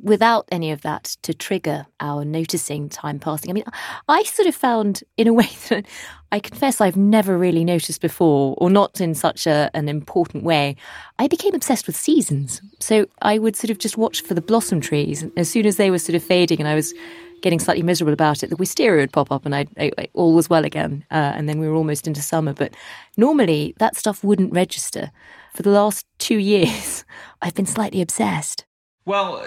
without 0.00 0.46
any 0.50 0.70
of 0.70 0.82
that 0.82 1.16
to 1.22 1.34
trigger 1.34 1.86
our 2.00 2.24
noticing 2.24 2.88
time 2.88 3.18
passing. 3.18 3.50
I 3.50 3.52
mean, 3.52 3.64
I 4.08 4.22
sort 4.24 4.48
of 4.48 4.54
found, 4.54 5.02
in 5.16 5.26
a 5.26 5.32
way 5.40 5.48
that 5.68 5.86
I 6.30 6.38
confess 6.38 6.80
I've 6.80 6.96
never 6.96 7.36
really 7.36 7.64
noticed 7.64 8.00
before, 8.00 8.54
or 8.58 8.70
not 8.70 9.00
in 9.00 9.14
such 9.14 9.46
a, 9.46 9.70
an 9.74 9.88
important 9.88 10.44
way, 10.44 10.76
I 11.18 11.28
became 11.28 11.54
obsessed 11.54 11.86
with 11.86 11.96
seasons. 11.96 12.62
So 12.80 13.06
I 13.20 13.38
would 13.38 13.56
sort 13.56 13.70
of 13.70 13.78
just 13.78 13.96
watch 13.98 14.22
for 14.22 14.34
the 14.34 14.40
blossom 14.40 14.80
trees. 14.80 15.24
As 15.36 15.50
soon 15.50 15.66
as 15.66 15.76
they 15.76 15.90
were 15.90 15.98
sort 15.98 16.16
of 16.16 16.22
fading 16.22 16.58
and 16.58 16.68
I 16.68 16.74
was 16.74 16.94
getting 17.42 17.58
slightly 17.58 17.82
miserable 17.82 18.12
about 18.12 18.42
it, 18.42 18.50
the 18.50 18.56
wisteria 18.56 19.02
would 19.02 19.12
pop 19.12 19.30
up 19.30 19.44
and 19.44 19.54
I, 19.54 19.66
I, 19.76 19.90
I 19.98 20.08
all 20.14 20.32
was 20.32 20.48
well 20.48 20.64
again. 20.64 21.04
Uh, 21.10 21.32
and 21.36 21.48
then 21.48 21.58
we 21.58 21.68
were 21.68 21.74
almost 21.74 22.06
into 22.06 22.22
summer. 22.22 22.54
But 22.54 22.74
normally 23.16 23.74
that 23.78 23.96
stuff 23.96 24.24
wouldn't 24.24 24.54
register. 24.54 25.10
For 25.52 25.62
the 25.62 25.70
last 25.70 26.06
two 26.18 26.38
years, 26.38 27.04
I've 27.42 27.54
been 27.54 27.66
slightly 27.66 28.00
obsessed. 28.00 28.64
Well, 29.04 29.36
uh, 29.36 29.46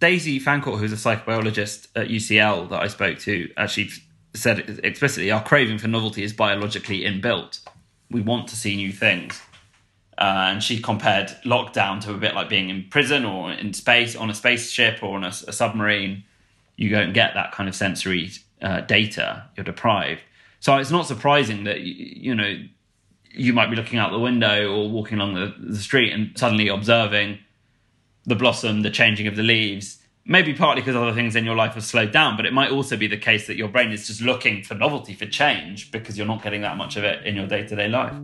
Daisy 0.00 0.38
Fancourt, 0.38 0.78
who's 0.78 0.92
a 0.92 0.96
psychobiologist 0.96 1.88
at 1.96 2.08
UCL 2.08 2.70
that 2.70 2.82
I 2.82 2.88
spoke 2.88 3.18
to, 3.20 3.50
actually 3.56 3.90
said 4.34 4.80
explicitly 4.84 5.30
our 5.30 5.42
craving 5.42 5.78
for 5.78 5.88
novelty 5.88 6.22
is 6.22 6.32
biologically 6.32 7.00
inbuilt. 7.00 7.60
We 8.10 8.20
want 8.20 8.48
to 8.48 8.56
see 8.56 8.76
new 8.76 8.92
things. 8.92 9.40
Uh, 10.16 10.50
and 10.50 10.62
she 10.62 10.80
compared 10.80 11.28
lockdown 11.44 12.00
to 12.00 12.12
a 12.12 12.16
bit 12.16 12.34
like 12.34 12.48
being 12.48 12.70
in 12.70 12.84
prison 12.90 13.24
or 13.24 13.52
in 13.52 13.72
space, 13.72 14.16
on 14.16 14.30
a 14.30 14.34
spaceship 14.34 15.02
or 15.02 15.16
on 15.16 15.24
a, 15.24 15.28
a 15.28 15.52
submarine. 15.52 16.24
You 16.76 16.90
don't 16.90 17.12
get 17.12 17.34
that 17.34 17.52
kind 17.52 17.68
of 17.68 17.74
sensory 17.74 18.30
uh, 18.60 18.80
data. 18.82 19.44
You're 19.56 19.64
deprived. 19.64 20.20
So 20.60 20.76
it's 20.76 20.90
not 20.90 21.06
surprising 21.06 21.64
that 21.64 21.80
you 21.80 22.34
know 22.34 22.56
you 23.30 23.52
might 23.52 23.70
be 23.70 23.76
looking 23.76 23.98
out 23.98 24.10
the 24.10 24.18
window 24.18 24.72
or 24.72 24.90
walking 24.90 25.18
along 25.18 25.34
the, 25.34 25.54
the 25.58 25.78
street 25.78 26.12
and 26.12 26.36
suddenly 26.36 26.68
observing 26.68 27.38
the 28.28 28.36
blossom, 28.36 28.82
the 28.82 28.90
changing 28.90 29.26
of 29.26 29.36
the 29.36 29.42
leaves, 29.42 29.98
maybe 30.24 30.52
partly 30.52 30.82
because 30.82 30.94
other 30.94 31.14
things 31.14 31.34
in 31.34 31.44
your 31.44 31.56
life 31.56 31.72
have 31.72 31.84
slowed 31.84 32.12
down, 32.12 32.36
but 32.36 32.46
it 32.46 32.52
might 32.52 32.70
also 32.70 32.96
be 32.96 33.06
the 33.06 33.16
case 33.16 33.46
that 33.46 33.56
your 33.56 33.68
brain 33.68 33.90
is 33.90 34.06
just 34.06 34.20
looking 34.20 34.62
for 34.62 34.74
novelty, 34.74 35.14
for 35.14 35.26
change, 35.26 35.90
because 35.90 36.16
you're 36.16 36.26
not 36.26 36.42
getting 36.42 36.60
that 36.60 36.76
much 36.76 36.96
of 36.96 37.04
it 37.04 37.24
in 37.26 37.34
your 37.34 37.46
day 37.46 37.66
to 37.66 37.74
day 37.74 37.88
life. 37.88 38.14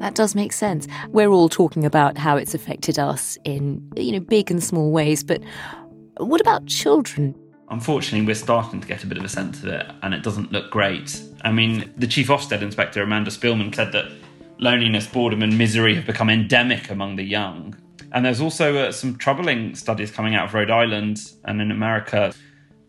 That 0.00 0.14
does 0.14 0.34
make 0.34 0.52
sense. 0.52 0.86
We're 1.08 1.30
all 1.30 1.48
talking 1.48 1.84
about 1.84 2.18
how 2.18 2.36
it's 2.36 2.54
affected 2.54 2.98
us 2.98 3.38
in, 3.44 3.82
you 3.96 4.12
know, 4.12 4.20
big 4.20 4.50
and 4.50 4.62
small 4.62 4.90
ways, 4.90 5.24
but 5.24 5.42
what 6.18 6.40
about 6.40 6.66
children? 6.66 7.34
Unfortunately, 7.70 8.26
we're 8.26 8.34
starting 8.34 8.80
to 8.80 8.88
get 8.88 9.04
a 9.04 9.06
bit 9.06 9.18
of 9.18 9.24
a 9.24 9.28
sense 9.28 9.62
of 9.62 9.68
it, 9.68 9.86
and 10.02 10.14
it 10.14 10.22
doesn't 10.22 10.52
look 10.52 10.70
great. 10.70 11.22
I 11.42 11.52
mean, 11.52 11.92
the 11.96 12.06
chief 12.06 12.28
Ofsted 12.28 12.62
inspector, 12.62 13.02
Amanda 13.02 13.30
Spielman, 13.30 13.74
said 13.74 13.92
that 13.92 14.06
loneliness, 14.58 15.06
boredom, 15.06 15.42
and 15.42 15.56
misery 15.56 15.94
have 15.94 16.06
become 16.06 16.30
endemic 16.30 16.90
among 16.90 17.16
the 17.16 17.24
young. 17.24 17.76
And 18.12 18.24
there's 18.24 18.40
also 18.40 18.76
uh, 18.76 18.92
some 18.92 19.16
troubling 19.16 19.74
studies 19.74 20.10
coming 20.10 20.34
out 20.34 20.46
of 20.46 20.54
Rhode 20.54 20.70
Island 20.70 21.20
and 21.44 21.60
in 21.60 21.70
America 21.70 22.32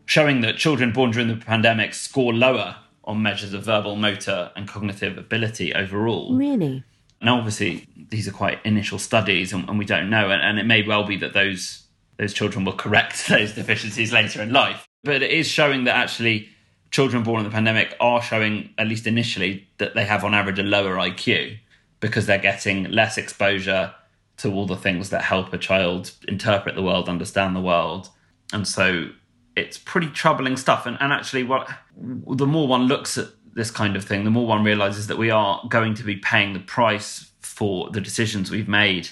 showing 0.05 0.41
that 0.41 0.57
children 0.57 0.91
born 0.91 1.11
during 1.11 1.27
the 1.27 1.35
pandemic 1.35 1.93
score 1.93 2.33
lower 2.33 2.77
on 3.03 3.21
measures 3.21 3.53
of 3.53 3.63
verbal, 3.63 3.95
motor, 3.95 4.51
and 4.55 4.67
cognitive 4.67 5.17
ability 5.17 5.73
overall. 5.73 6.35
Really? 6.35 6.83
Now, 7.21 7.37
obviously, 7.37 7.85
these 8.09 8.27
are 8.27 8.31
quite 8.31 8.59
initial 8.65 8.97
studies, 8.97 9.51
and, 9.51 9.67
and 9.67 9.77
we 9.77 9.85
don't 9.85 10.09
know, 10.09 10.29
and, 10.29 10.41
and, 10.41 10.57
it 10.57 10.65
may 10.65 10.83
well 10.83 11.03
be 11.03 11.17
that 11.17 11.33
those 11.33 11.83
those 12.17 12.33
children 12.33 12.65
will 12.65 12.73
correct 12.73 13.27
those 13.29 13.53
deficiencies 13.53 14.13
later 14.13 14.41
in 14.41 14.51
life. 14.51 14.87
But 15.03 15.21
it 15.21 15.31
is 15.31 15.47
showing 15.47 15.85
that 15.85 15.95
actually 15.95 16.49
children 16.91 17.23
born 17.23 17.39
in 17.39 17.45
the 17.45 17.51
pandemic 17.51 17.95
are 17.99 18.21
showing, 18.21 18.73
at 18.77 18.87
least 18.87 19.05
initially, 19.05 19.67
that 19.77 19.95
they 19.95 20.05
have 20.05 20.23
on 20.23 20.33
average 20.33 20.59
a 20.59 20.63
lower 20.63 20.95
IQ 20.95 21.57
because 21.99 22.25
they're 22.25 22.37
getting 22.37 22.85
less 22.85 23.17
exposure 23.17 23.93
to 24.39 24.51
all 24.53 24.65
the 24.65 24.75
things 24.75 25.09
that 25.09 25.21
help 25.21 25.53
a 25.53 25.57
child 25.57 26.11
interpret 26.27 26.75
the 26.75 26.81
world, 26.81 27.09
understand 27.09 27.55
the 27.55 27.61
world. 27.61 28.09
And 28.51 28.67
so 28.67 29.09
it's 29.55 29.77
pretty 29.77 30.07
troubling 30.07 30.57
stuff. 30.57 30.85
And, 30.85 30.97
and 30.99 31.13
actually, 31.13 31.43
what 31.43 31.69
the 31.95 32.47
more 32.47 32.67
one 32.67 32.83
looks 32.83 33.17
at 33.17 33.27
this 33.53 33.71
kind 33.71 33.95
of 33.95 34.03
thing, 34.03 34.23
the 34.23 34.31
more 34.31 34.47
one 34.47 34.63
realizes 34.63 35.07
that 35.07 35.17
we 35.17 35.29
are 35.29 35.61
going 35.69 35.93
to 35.95 36.03
be 36.03 36.15
paying 36.15 36.53
the 36.53 36.59
price 36.59 37.31
for 37.39 37.89
the 37.91 38.01
decisions 38.01 38.49
we've 38.51 38.67
made 38.67 39.09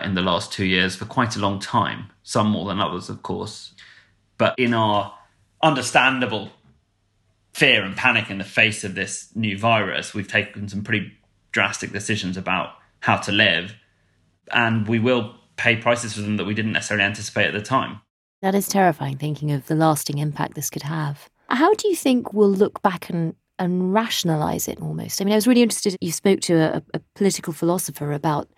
in 0.00 0.14
the 0.14 0.22
last 0.22 0.52
two 0.52 0.64
years 0.64 0.96
for 0.96 1.04
quite 1.04 1.36
a 1.36 1.38
long 1.38 1.58
time, 1.58 2.10
some 2.22 2.48
more 2.48 2.66
than 2.66 2.80
others, 2.80 3.08
of 3.08 3.22
course. 3.22 3.72
But 4.36 4.54
in 4.58 4.74
our 4.74 5.14
understandable 5.62 6.50
fear 7.52 7.82
and 7.82 7.96
panic 7.96 8.30
in 8.30 8.38
the 8.38 8.44
face 8.44 8.84
of 8.84 8.94
this 8.94 9.28
new 9.34 9.56
virus, 9.56 10.12
we've 10.12 10.28
taken 10.28 10.68
some 10.68 10.82
pretty 10.82 11.12
drastic 11.52 11.92
decisions 11.92 12.36
about 12.36 12.74
how 13.00 13.16
to 13.18 13.32
live. 13.32 13.74
And 14.52 14.86
we 14.88 14.98
will 14.98 15.34
pay 15.56 15.76
prices 15.76 16.14
for 16.14 16.22
them 16.22 16.36
that 16.36 16.44
we 16.44 16.54
didn't 16.54 16.72
necessarily 16.72 17.04
anticipate 17.04 17.46
at 17.46 17.52
the 17.52 17.62
time. 17.62 18.00
That 18.40 18.54
is 18.54 18.68
terrifying, 18.68 19.18
thinking 19.18 19.52
of 19.52 19.66
the 19.66 19.74
lasting 19.74 20.18
impact 20.18 20.54
this 20.54 20.70
could 20.70 20.82
have. 20.82 21.28
How 21.48 21.72
do 21.74 21.88
you 21.88 21.94
think 21.94 22.32
we'll 22.32 22.50
look 22.50 22.82
back 22.82 23.08
and, 23.08 23.34
and 23.58 23.92
rationalize 23.92 24.66
it 24.66 24.80
almost? 24.80 25.20
I 25.20 25.24
mean, 25.24 25.32
I 25.32 25.36
was 25.36 25.46
really 25.46 25.62
interested. 25.62 25.96
You 26.00 26.10
spoke 26.10 26.40
to 26.42 26.54
a, 26.54 26.82
a 26.94 27.00
political 27.14 27.52
philosopher 27.52 28.12
about 28.12 28.48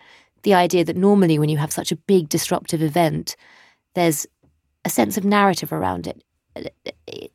the 0.43 0.53
idea 0.53 0.83
that 0.85 0.95
normally 0.95 1.37
when 1.37 1.49
you 1.49 1.57
have 1.57 1.71
such 1.71 1.91
a 1.91 1.95
big 1.95 2.29
disruptive 2.29 2.81
event, 2.81 3.35
there's 3.93 4.25
a 4.85 4.89
sense 4.89 5.17
of 5.17 5.25
narrative 5.25 5.73
around 5.73 6.07
it. 6.07 6.23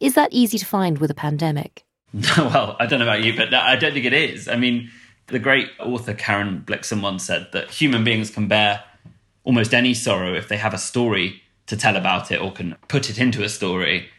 Is 0.01 0.15
that 0.15 0.33
easy 0.33 0.59
to 0.59 0.67
find 0.67 0.99
with 0.99 1.11
a 1.11 1.15
pandemic? 1.15 1.85
well, 2.39 2.77
I 2.81 2.87
don't 2.87 2.99
know 2.99 3.05
about 3.05 3.23
you, 3.23 3.37
but 3.37 3.53
I 3.53 3.77
don't 3.77 3.93
think 3.93 4.07
it 4.07 4.13
is. 4.13 4.49
I 4.49 4.57
mean, 4.57 4.91
the 5.31 5.39
great 5.39 5.71
author 5.79 6.15
Karen 6.15 6.63
Blixen 6.67 7.03
once 7.03 7.25
said 7.25 7.49
that 7.53 7.71
human 7.71 8.05
beings 8.05 8.31
can 8.31 8.49
bear 8.49 8.85
almost 9.45 9.75
any 9.75 9.95
sorrow 9.95 10.35
if 10.35 10.49
they 10.49 10.57
have 10.57 10.75
a 10.75 10.79
story 10.79 11.43
to 11.67 11.77
tell 11.77 11.97
about 11.97 12.31
it 12.31 12.41
or 12.41 12.53
can 12.53 12.77
put 12.89 13.09
it 13.11 13.19
into 13.19 13.43
a 13.43 13.49
story. 13.49 14.11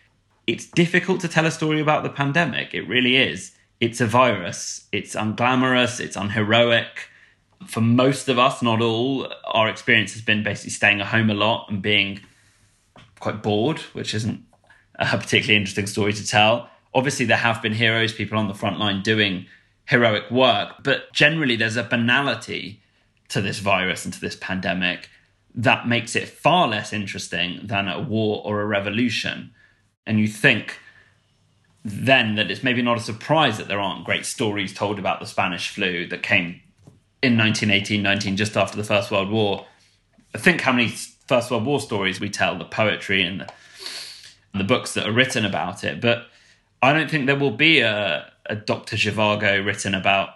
It's 0.48 0.66
difficult 0.66 1.22
to 1.22 1.28
tell 1.28 1.46
a 1.46 1.52
story 1.52 1.80
about 1.80 2.04
the 2.04 2.10
pandemic. 2.10 2.74
It 2.74 2.88
really 2.88 3.18
is. 3.18 3.54
It's 3.80 4.02
a 4.02 4.08
virus. 4.08 4.88
It's 4.92 5.16
unglamorous. 5.16 6.00
It's 6.00 6.16
unheroic. 6.16 7.10
For 7.68 7.82
most 7.82 8.28
of 8.28 8.40
us, 8.40 8.62
not 8.62 8.82
all, 8.82 9.32
our 9.46 9.68
experience 9.70 10.14
has 10.14 10.22
been 10.22 10.44
basically 10.44 10.72
staying 10.72 11.02
at 11.02 11.08
home 11.08 11.30
a 11.30 11.34
lot 11.34 11.68
and 11.70 11.82
being 11.82 12.22
quite 13.20 13.44
bored, 13.44 13.80
which 13.94 14.14
isn't 14.14 14.44
a 14.96 15.18
particularly 15.18 15.58
interesting 15.58 15.88
story 15.88 16.14
to 16.14 16.26
tell. 16.26 16.70
Obviously, 16.94 17.26
there 17.26 17.38
have 17.38 17.62
been 17.62 17.74
heroes, 17.74 18.14
people 18.14 18.38
on 18.38 18.48
the 18.48 18.54
front 18.54 18.80
line 18.80 19.02
doing 19.02 19.46
heroic 19.86 20.30
work, 20.32 20.76
but 20.84 21.12
generally, 21.14 21.56
there's 21.56 21.78
a 21.78 21.84
banality 21.84 22.82
to 23.30 23.42
this 23.42 23.60
virus 23.60 24.06
and 24.06 24.14
to 24.14 24.20
this 24.20 24.36
pandemic 24.36 25.10
that 25.54 25.88
makes 25.88 26.16
it 26.16 26.30
far 26.30 26.68
less 26.68 26.94
interesting 26.94 27.60
than 27.64 27.88
a 27.88 28.00
war 28.00 28.42
or 28.46 28.62
a 28.62 28.66
revolution. 28.66 29.52
And 30.06 30.20
you 30.20 30.28
think 30.28 30.80
then 31.84 32.36
that 32.36 32.52
it's 32.52 32.64
maybe 32.64 32.82
not 32.82 32.98
a 32.98 33.02
surprise 33.02 33.58
that 33.58 33.68
there 33.68 33.80
aren't 33.80 34.06
great 34.06 34.26
stories 34.26 34.74
told 34.74 35.00
about 35.00 35.20
the 35.20 35.26
Spanish 35.26 35.70
flu 35.70 36.08
that 36.08 36.24
came 36.24 36.62
in 37.22 37.38
1918 37.38 38.02
19, 38.02 38.38
just 38.38 38.58
after 38.58 38.78
the 38.78 38.84
First 38.84 39.12
World 39.12 39.30
War. 39.30 39.66
I 40.34 40.38
think 40.38 40.62
how 40.62 40.72
many 40.72 40.90
First 41.28 41.52
World 41.52 41.66
War 41.66 41.80
stories 41.80 42.20
we 42.20 42.30
tell, 42.30 42.58
the 42.58 42.66
poetry 42.66 43.24
and 43.24 43.42
the, 43.42 43.50
and 44.54 44.60
the 44.60 44.66
books 44.66 44.94
that 44.94 45.08
are 45.08 45.12
written 45.12 45.46
about 45.46 45.84
it. 45.84 46.02
But 46.02 46.28
I 46.82 46.94
don't 46.94 47.10
think 47.10 47.26
there 47.26 47.38
will 47.38 47.52
be 47.52 47.80
a, 47.80 48.32
a 48.52 48.56
Dr. 48.56 48.98
Zhivago 48.98 49.66
written 49.66 49.96
about 49.96 50.32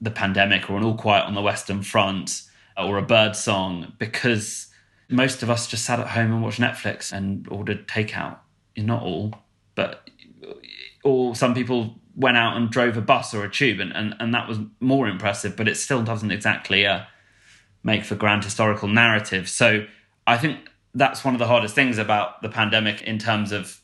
the 0.00 0.10
pandemic 0.10 0.68
or 0.68 0.76
an 0.76 0.84
All 0.84 0.96
Quiet 0.96 1.24
on 1.24 1.34
the 1.34 1.40
Western 1.40 1.82
Front 1.82 2.42
or 2.76 2.98
a 2.98 3.02
Birdsong 3.02 3.92
because 3.98 4.66
most 5.08 5.42
of 5.42 5.48
us 5.48 5.68
just 5.68 5.84
sat 5.84 6.00
at 6.00 6.08
home 6.08 6.32
and 6.32 6.42
watched 6.42 6.60
Netflix 6.60 7.12
and 7.12 7.46
ordered 7.48 7.86
takeout. 7.86 8.38
Not 8.76 9.02
all, 9.02 9.34
but 9.76 10.10
or 11.04 11.36
some 11.36 11.54
people 11.54 11.94
went 12.16 12.36
out 12.36 12.56
and 12.56 12.70
drove 12.70 12.96
a 12.96 13.00
bus 13.00 13.32
or 13.32 13.44
a 13.44 13.50
tube, 13.50 13.78
and, 13.78 13.92
and, 13.94 14.14
and 14.18 14.34
that 14.34 14.48
was 14.48 14.58
more 14.80 15.06
impressive, 15.06 15.56
but 15.56 15.68
it 15.68 15.76
still 15.76 16.02
doesn't 16.02 16.32
exactly 16.32 16.84
uh, 16.84 17.02
make 17.84 18.04
for 18.04 18.16
grand 18.16 18.42
historical 18.42 18.88
narrative. 18.88 19.48
So 19.48 19.86
I 20.26 20.38
think 20.38 20.68
that's 20.92 21.24
one 21.24 21.34
of 21.34 21.38
the 21.38 21.46
hardest 21.46 21.74
things 21.76 21.98
about 21.98 22.42
the 22.42 22.48
pandemic 22.48 23.02
in 23.02 23.18
terms 23.18 23.52
of 23.52 23.80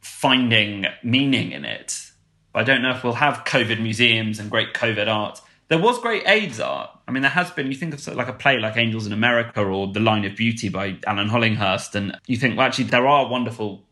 finding 0.00 0.86
meaning 1.02 1.52
in 1.52 1.64
it. 1.64 2.11
I 2.54 2.64
don't 2.64 2.82
know 2.82 2.90
if 2.90 3.02
we'll 3.02 3.14
have 3.14 3.44
COVID 3.44 3.80
museums 3.80 4.38
and 4.38 4.50
great 4.50 4.74
COVID 4.74 5.08
art 5.08 5.40
there 5.72 5.80
was 5.80 5.98
great 6.00 6.28
AIDS 6.28 6.60
art. 6.60 6.90
I 7.08 7.12
mean, 7.12 7.22
there 7.22 7.30
has 7.30 7.50
been. 7.50 7.68
You 7.68 7.78
think 7.78 7.94
of 7.94 8.06
of 8.06 8.14
like 8.14 8.28
a 8.28 8.34
play 8.34 8.58
like 8.58 8.76
Angels 8.76 9.06
in 9.06 9.12
America 9.14 9.62
or 9.62 9.90
The 9.90 10.00
Line 10.00 10.26
of 10.26 10.36
Beauty 10.36 10.68
by 10.68 10.98
Alan 11.06 11.30
Hollinghurst, 11.30 11.94
and 11.94 12.18
you 12.26 12.36
think, 12.36 12.58
well, 12.58 12.66
actually, 12.66 12.84
there 12.84 13.06
are 13.06 13.26
wonderful, 13.26 13.82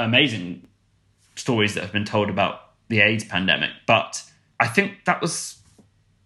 amazing 0.00 0.66
stories 1.36 1.74
that 1.74 1.82
have 1.82 1.92
been 1.92 2.04
told 2.04 2.30
about 2.30 2.72
the 2.88 3.00
AIDS 3.00 3.22
pandemic. 3.22 3.70
But 3.86 4.24
I 4.58 4.66
think 4.66 5.04
that 5.04 5.20
was 5.20 5.60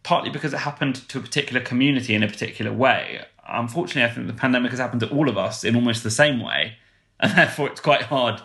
partly 0.04 0.30
because 0.30 0.54
it 0.54 0.60
happened 0.60 1.06
to 1.10 1.18
a 1.18 1.20
particular 1.20 1.60
community 1.60 2.14
in 2.14 2.22
a 2.22 2.26
particular 2.26 2.72
way. 2.72 3.26
Unfortunately, 3.46 4.10
I 4.10 4.14
think 4.14 4.26
the 4.26 4.32
pandemic 4.32 4.70
has 4.70 4.80
happened 4.80 5.00
to 5.00 5.10
all 5.10 5.28
of 5.28 5.36
us 5.36 5.64
in 5.64 5.76
almost 5.76 6.02
the 6.02 6.10
same 6.10 6.40
way, 6.40 6.76
and 7.20 7.30
therefore 7.36 7.68
it's 7.68 7.80
quite 7.82 8.04
hard 8.04 8.40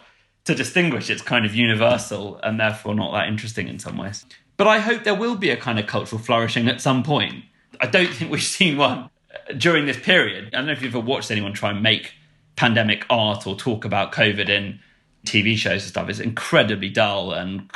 to 0.49 0.55
distinguish. 0.55 1.09
It's 1.09 1.21
kind 1.21 1.45
of 1.45 1.55
universal 1.55 2.39
and 2.43 2.59
therefore 2.59 2.95
not 2.95 3.13
that 3.13 3.27
interesting 3.27 3.67
in 3.67 3.77
some 3.77 3.97
ways. 3.97 4.25
But 4.57 4.67
I 4.67 4.79
hope 4.79 5.03
there 5.03 5.15
will 5.15 5.35
be 5.35 5.51
a 5.51 5.57
kind 5.57 5.79
of 5.79 5.85
cultural 5.85 6.21
flourishing 6.21 6.67
at 6.67 6.81
some 6.81 7.03
point. 7.03 7.45
I 7.79 7.85
don't 7.85 8.09
think 8.09 8.31
we've 8.31 8.43
seen 8.59 8.77
one 8.77 9.09
during 9.57 9.85
this 9.85 9.99
period. 9.99 10.47
I 10.47 10.57
don't 10.57 10.65
know 10.65 10.71
if 10.71 10.81
you've 10.81 10.95
ever 10.95 11.05
watched 11.05 11.31
anyone 11.31 11.53
try 11.53 11.69
and 11.69 11.83
make 11.83 12.13
pandemic 12.55 13.05
art 13.09 13.47
or 13.47 13.55
talk 13.55 13.85
about 13.85 14.11
COVID 14.11 14.49
in 14.49 14.79
TV 15.25 15.57
shows 15.57 15.83
and 15.83 15.89
stuff. 15.89 16.09
It's 16.09 16.19
incredibly 16.19 16.89
dull 16.89 17.33
and 17.33 17.69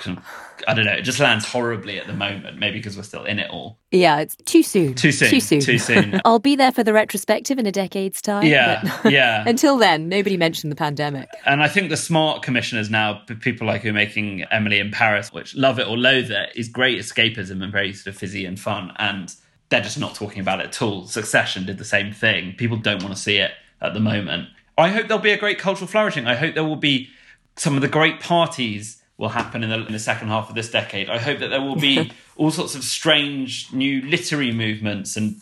I 0.67 0.73
don't 0.73 0.85
know. 0.85 0.93
It 0.93 1.01
just 1.01 1.19
lands 1.19 1.45
horribly 1.45 1.99
at 1.99 2.07
the 2.07 2.13
moment. 2.13 2.57
Maybe 2.57 2.79
because 2.79 2.95
we're 2.95 3.03
still 3.03 3.25
in 3.25 3.39
it 3.39 3.49
all. 3.49 3.77
Yeah, 3.91 4.19
it's 4.19 4.35
too 4.45 4.63
soon. 4.63 4.93
Too 4.93 5.11
soon. 5.11 5.29
Too 5.29 5.39
soon. 5.39 5.59
Too 5.59 5.77
soon. 5.77 6.21
I'll 6.25 6.39
be 6.39 6.55
there 6.55 6.71
for 6.71 6.83
the 6.83 6.93
retrospective 6.93 7.59
in 7.59 7.65
a 7.65 7.71
decade's 7.71 8.21
time. 8.21 8.45
Yeah, 8.45 8.99
yeah. 9.09 9.43
Until 9.47 9.77
then, 9.77 10.09
nobody 10.09 10.37
mentioned 10.37 10.71
the 10.71 10.75
pandemic. 10.75 11.29
And 11.45 11.61
I 11.61 11.67
think 11.67 11.89
the 11.89 11.97
smart 11.97 12.43
commissioners 12.43 12.89
now, 12.89 13.21
people 13.41 13.67
like 13.67 13.81
who 13.81 13.89
are 13.89 13.93
making 13.93 14.43
Emily 14.43 14.79
in 14.79 14.91
Paris, 14.91 15.33
which 15.33 15.55
love 15.55 15.79
it 15.79 15.87
or 15.87 15.97
loathe 15.97 16.31
it, 16.31 16.51
is 16.55 16.69
great 16.69 16.99
escapism 16.99 17.61
and 17.61 17.71
very 17.71 17.93
sort 17.93 18.15
of 18.15 18.19
fizzy 18.19 18.45
and 18.45 18.59
fun. 18.59 18.93
And 18.97 19.33
they're 19.69 19.81
just 19.81 19.99
not 19.99 20.15
talking 20.15 20.39
about 20.39 20.59
it 20.61 20.67
at 20.67 20.81
all. 20.81 21.07
Succession 21.07 21.65
did 21.65 21.77
the 21.77 21.85
same 21.85 22.13
thing. 22.13 22.53
People 22.57 22.77
don't 22.77 23.03
want 23.03 23.15
to 23.15 23.21
see 23.21 23.37
it 23.37 23.51
at 23.81 23.93
the 23.93 23.99
moment. 23.99 24.47
I 24.77 24.89
hope 24.89 25.07
there'll 25.07 25.21
be 25.21 25.31
a 25.31 25.37
great 25.37 25.59
cultural 25.59 25.87
flourishing. 25.87 26.25
I 26.25 26.35
hope 26.35 26.55
there 26.55 26.63
will 26.63 26.75
be 26.75 27.09
some 27.55 27.75
of 27.75 27.81
the 27.81 27.87
great 27.87 28.19
parties 28.19 29.01
will 29.17 29.29
happen 29.29 29.63
in 29.63 29.69
the, 29.69 29.85
in 29.85 29.93
the 29.93 29.99
second 29.99 30.27
half 30.29 30.49
of 30.49 30.55
this 30.55 30.71
decade. 30.71 31.09
I 31.09 31.19
hope 31.19 31.39
that 31.39 31.49
there 31.49 31.61
will 31.61 31.75
be 31.75 32.11
all 32.35 32.51
sorts 32.51 32.75
of 32.75 32.83
strange 32.83 33.71
new 33.71 34.01
literary 34.01 34.51
movements 34.51 35.15
and 35.15 35.39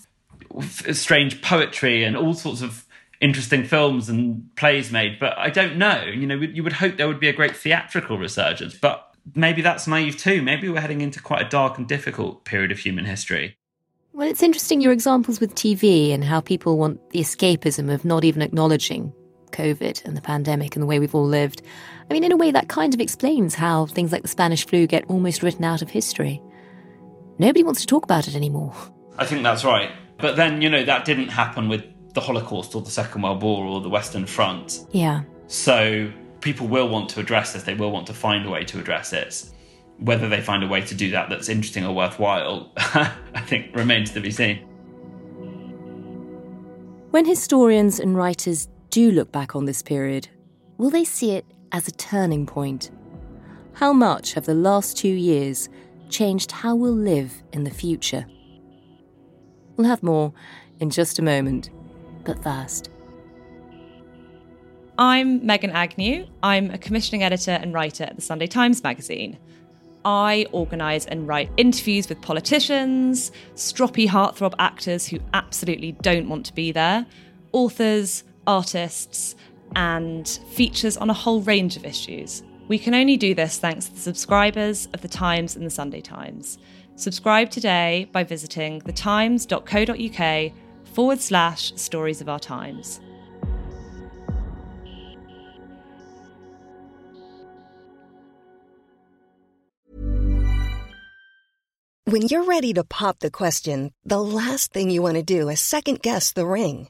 f- 0.57 0.95
strange 0.95 1.41
poetry 1.41 2.03
and 2.03 2.17
all 2.17 2.33
sorts 2.33 2.61
of 2.61 2.85
interesting 3.21 3.63
films 3.63 4.09
and 4.09 4.53
plays 4.55 4.91
made. 4.91 5.19
But 5.19 5.37
I 5.37 5.49
don't 5.49 5.77
know. 5.77 6.03
You 6.03 6.27
know, 6.27 6.35
you 6.35 6.63
would 6.63 6.73
hope 6.73 6.97
there 6.97 7.07
would 7.07 7.19
be 7.19 7.29
a 7.29 7.33
great 7.33 7.55
theatrical 7.55 8.17
resurgence, 8.17 8.75
but 8.75 9.15
maybe 9.35 9.61
that's 9.61 9.87
naive 9.87 10.17
too. 10.17 10.41
Maybe 10.41 10.67
we're 10.67 10.81
heading 10.81 11.01
into 11.01 11.21
quite 11.21 11.45
a 11.45 11.49
dark 11.49 11.77
and 11.77 11.87
difficult 11.87 12.43
period 12.43 12.71
of 12.71 12.79
human 12.79 13.05
history. 13.05 13.57
Well, 14.13 14.27
it's 14.27 14.43
interesting 14.43 14.81
your 14.81 14.91
examples 14.91 15.39
with 15.39 15.55
TV 15.55 16.13
and 16.13 16.23
how 16.23 16.41
people 16.41 16.77
want 16.77 17.11
the 17.11 17.21
escapism 17.21 17.91
of 17.91 18.03
not 18.03 18.25
even 18.25 18.41
acknowledging 18.41 19.13
COVID 19.51 20.05
and 20.05 20.15
the 20.15 20.21
pandemic 20.21 20.75
and 20.75 20.83
the 20.83 20.87
way 20.87 20.99
we've 20.99 21.15
all 21.15 21.25
lived. 21.25 21.61
I 22.09 22.13
mean, 22.13 22.23
in 22.23 22.31
a 22.31 22.37
way, 22.37 22.51
that 22.51 22.67
kind 22.67 22.93
of 22.93 22.99
explains 22.99 23.55
how 23.55 23.85
things 23.85 24.11
like 24.11 24.21
the 24.21 24.27
Spanish 24.27 24.65
flu 24.65 24.87
get 24.87 25.05
almost 25.09 25.43
written 25.43 25.63
out 25.63 25.81
of 25.81 25.89
history. 25.89 26.41
Nobody 27.37 27.63
wants 27.63 27.81
to 27.81 27.87
talk 27.87 28.03
about 28.03 28.27
it 28.27 28.35
anymore. 28.35 28.73
I 29.17 29.25
think 29.25 29.43
that's 29.43 29.63
right. 29.63 29.91
But 30.17 30.35
then, 30.35 30.61
you 30.61 30.69
know, 30.69 30.83
that 30.83 31.05
didn't 31.05 31.29
happen 31.29 31.69
with 31.69 31.83
the 32.13 32.21
Holocaust 32.21 32.75
or 32.75 32.81
the 32.81 32.91
Second 32.91 33.21
World 33.21 33.41
War 33.41 33.65
or 33.65 33.81
the 33.81 33.89
Western 33.89 34.25
Front. 34.25 34.85
Yeah. 34.91 35.23
So 35.47 36.11
people 36.41 36.67
will 36.67 36.89
want 36.89 37.09
to 37.09 37.19
address 37.19 37.53
this, 37.53 37.63
they 37.63 37.73
will 37.73 37.91
want 37.91 38.07
to 38.07 38.13
find 38.13 38.45
a 38.45 38.49
way 38.49 38.63
to 38.65 38.79
address 38.79 39.13
it. 39.13 39.49
Whether 39.99 40.27
they 40.27 40.41
find 40.41 40.63
a 40.63 40.67
way 40.67 40.81
to 40.81 40.95
do 40.95 41.11
that 41.11 41.29
that's 41.29 41.47
interesting 41.47 41.85
or 41.85 41.93
worthwhile, 41.93 42.71
I 42.77 43.41
think 43.45 43.75
remains 43.75 44.11
to 44.11 44.19
be 44.19 44.31
seen. 44.31 44.57
When 47.11 47.25
historians 47.25 47.99
and 47.99 48.15
writers 48.15 48.67
do 48.91 49.09
look 49.09 49.31
back 49.31 49.55
on 49.55 49.63
this 49.65 49.81
period, 49.81 50.27
will 50.77 50.89
they 50.89 51.05
see 51.05 51.31
it 51.31 51.45
as 51.71 51.87
a 51.87 51.91
turning 51.91 52.45
point? 52.45 52.91
How 53.73 53.93
much 53.93 54.33
have 54.33 54.45
the 54.45 54.53
last 54.53 54.97
two 54.97 55.07
years 55.07 55.69
changed 56.09 56.51
how 56.51 56.75
we'll 56.75 56.91
live 56.91 57.41
in 57.53 57.63
the 57.63 57.71
future? 57.71 58.25
We'll 59.77 59.87
have 59.87 60.03
more 60.03 60.33
in 60.81 60.89
just 60.89 61.19
a 61.19 61.21
moment, 61.21 61.69
but 62.25 62.43
first. 62.43 62.89
I'm 64.97 65.43
Megan 65.45 65.71
Agnew. 65.71 66.27
I'm 66.43 66.69
a 66.69 66.77
commissioning 66.77 67.23
editor 67.23 67.51
and 67.51 67.73
writer 67.73 68.03
at 68.03 68.17
the 68.17 68.21
Sunday 68.21 68.47
Times 68.47 68.83
magazine. 68.83 69.39
I 70.03 70.47
organise 70.51 71.05
and 71.05 71.29
write 71.29 71.49
interviews 71.55 72.09
with 72.09 72.21
politicians, 72.21 73.31
stroppy 73.55 74.07
heartthrob 74.07 74.53
actors 74.59 75.07
who 75.07 75.19
absolutely 75.33 75.93
don't 75.93 76.27
want 76.27 76.45
to 76.47 76.53
be 76.53 76.73
there, 76.73 77.05
authors, 77.53 78.25
artists, 78.47 79.35
and 79.75 80.27
features 80.51 80.97
on 80.97 81.09
a 81.09 81.13
whole 81.13 81.41
range 81.41 81.77
of 81.77 81.85
issues. 81.85 82.43
We 82.67 82.79
can 82.79 82.93
only 82.93 83.17
do 83.17 83.35
this 83.35 83.59
thanks 83.59 83.85
to 83.87 83.93
the 83.93 83.99
subscribers 83.99 84.87
of 84.93 85.01
The 85.01 85.07
Times 85.07 85.55
and 85.55 85.65
The 85.65 85.69
Sunday 85.69 86.01
Times. 86.01 86.57
Subscribe 86.95 87.49
today 87.49 88.07
by 88.11 88.23
visiting 88.23 88.81
thetimes.co.uk 88.81 90.53
forward 90.93 91.19
slash 91.19 91.73
stories 91.75 92.21
of 92.21 92.29
our 92.29 92.39
times. 92.39 92.99
When 102.05 102.23
you're 102.23 102.43
ready 102.43 102.73
to 102.73 102.83
pop 102.83 103.19
the 103.19 103.31
question, 103.31 103.93
the 104.03 104.21
last 104.21 104.73
thing 104.73 104.89
you 104.89 105.01
want 105.01 105.15
to 105.15 105.23
do 105.23 105.47
is 105.47 105.61
second 105.61 106.01
guess 106.01 106.33
the 106.33 106.45
ring. 106.45 106.89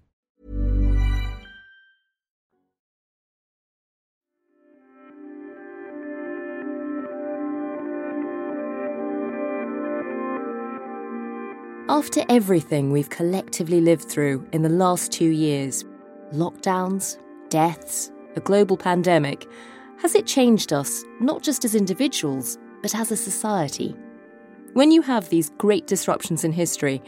After 11.91 12.23
everything 12.29 12.89
we've 12.89 13.09
collectively 13.09 13.81
lived 13.81 14.05
through 14.05 14.47
in 14.53 14.61
the 14.61 14.69
last 14.69 15.11
two 15.11 15.27
years 15.27 15.83
lockdowns, 16.31 17.17
deaths, 17.49 18.09
a 18.37 18.39
global 18.39 18.77
pandemic 18.77 19.45
has 19.97 20.15
it 20.15 20.25
changed 20.25 20.71
us, 20.71 21.03
not 21.19 21.43
just 21.43 21.65
as 21.65 21.75
individuals, 21.75 22.57
but 22.81 22.95
as 22.95 23.11
a 23.11 23.17
society? 23.17 23.93
When 24.71 24.89
you 24.89 25.01
have 25.01 25.27
these 25.27 25.49
great 25.57 25.85
disruptions 25.85 26.45
in 26.45 26.53
history, 26.53 27.03